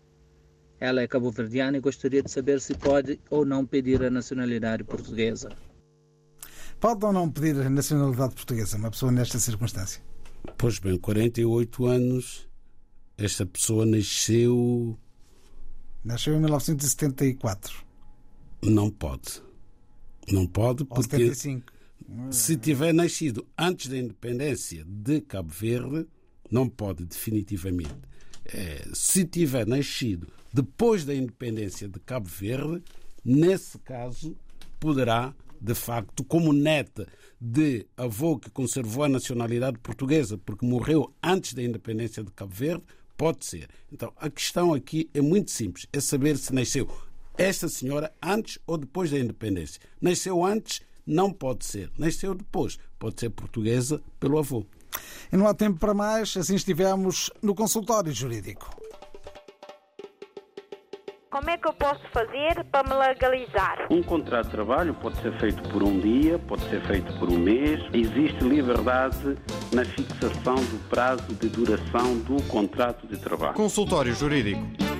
Ela 0.80 1.02
é 1.02 1.06
cabo-verdiana 1.06 1.76
e 1.76 1.80
gostaria 1.80 2.22
de 2.22 2.30
saber 2.30 2.58
se 2.60 2.74
pode 2.74 3.20
ou 3.30 3.44
não 3.44 3.66
pedir 3.66 4.02
a 4.02 4.10
nacionalidade 4.10 4.82
portuguesa. 4.82 5.50
Pode 6.80 7.04
ou 7.04 7.12
não 7.12 7.30
pedir 7.30 7.60
a 7.60 7.68
nacionalidade 7.68 8.34
portuguesa 8.34 8.78
uma 8.78 8.90
pessoa 8.90 9.12
nesta 9.12 9.38
circunstância? 9.38 10.02
Pois 10.56 10.78
bem, 10.78 10.98
48 10.98 11.86
anos, 11.86 12.48
esta 13.16 13.44
pessoa 13.44 13.84
nasceu. 13.84 14.98
Nasceu 16.02 16.34
em 16.34 16.40
1974. 16.40 17.84
Não 18.62 18.90
pode. 18.90 19.42
Não 20.28 20.46
pode 20.46 20.84
porque. 20.84 20.98
Ou 20.98 21.34
75. 21.34 21.72
Se 22.30 22.56
tiver 22.56 22.92
nascido 22.92 23.46
antes 23.56 23.88
da 23.88 23.96
independência 23.96 24.84
de 24.84 25.20
Cabo 25.20 25.50
Verde, 25.50 26.08
não 26.52 26.68
pode 26.68 27.04
definitivamente. 27.04 27.94
É, 28.44 28.86
se 28.92 29.24
tiver 29.24 29.66
nascido 29.66 30.28
depois 30.52 31.04
da 31.04 31.14
independência 31.14 31.88
de 31.88 31.98
Cabo 32.00 32.28
Verde, 32.28 32.82
nesse 33.24 33.78
caso 33.78 34.36
poderá, 34.78 35.34
de 35.60 35.74
facto, 35.74 36.22
como 36.24 36.52
neta 36.52 37.08
de 37.40 37.86
avô 37.96 38.38
que 38.38 38.50
conservou 38.50 39.04
a 39.04 39.08
nacionalidade 39.08 39.78
portuguesa 39.78 40.36
porque 40.36 40.66
morreu 40.66 41.12
antes 41.22 41.54
da 41.54 41.62
independência 41.62 42.22
de 42.22 42.30
Cabo 42.32 42.54
Verde, 42.54 42.84
pode 43.16 43.46
ser. 43.46 43.68
Então, 43.90 44.12
a 44.16 44.28
questão 44.28 44.74
aqui 44.74 45.08
é 45.14 45.20
muito 45.20 45.50
simples, 45.50 45.86
é 45.92 46.00
saber 46.00 46.36
se 46.36 46.52
nasceu 46.52 46.88
esta 47.38 47.68
senhora 47.68 48.12
antes 48.20 48.58
ou 48.66 48.76
depois 48.76 49.10
da 49.10 49.18
independência. 49.18 49.80
Nasceu 50.00 50.44
antes, 50.44 50.82
não 51.06 51.32
pode 51.32 51.64
ser. 51.64 51.90
Nasceu 51.96 52.34
depois, 52.34 52.78
pode 52.98 53.18
ser 53.20 53.30
portuguesa 53.30 54.02
pelo 54.20 54.38
avô. 54.38 54.66
E 55.32 55.36
não 55.36 55.46
há 55.46 55.54
tempo 55.54 55.78
para 55.78 55.94
mais, 55.94 56.36
assim 56.36 56.54
estivemos 56.54 57.30
no 57.42 57.54
consultório 57.54 58.12
jurídico. 58.12 58.68
Como 61.30 61.48
é 61.48 61.56
que 61.56 61.66
eu 61.66 61.72
posso 61.72 62.02
fazer 62.12 62.62
para 62.70 62.86
me 62.86 62.94
legalizar? 62.94 63.86
Um 63.90 64.02
contrato 64.02 64.44
de 64.44 64.50
trabalho 64.50 64.92
pode 64.92 65.18
ser 65.22 65.32
feito 65.40 65.66
por 65.70 65.82
um 65.82 65.98
dia, 65.98 66.38
pode 66.38 66.62
ser 66.68 66.82
feito 66.82 67.10
por 67.18 67.30
um 67.30 67.38
mês. 67.38 67.80
Existe 67.94 68.44
liberdade 68.44 69.38
na 69.72 69.82
fixação 69.82 70.56
do 70.56 70.88
prazo 70.90 71.32
de 71.34 71.48
duração 71.48 72.18
do 72.18 72.42
contrato 72.48 73.06
de 73.06 73.16
trabalho. 73.16 73.54
Consultório 73.54 74.14
Jurídico 74.14 74.91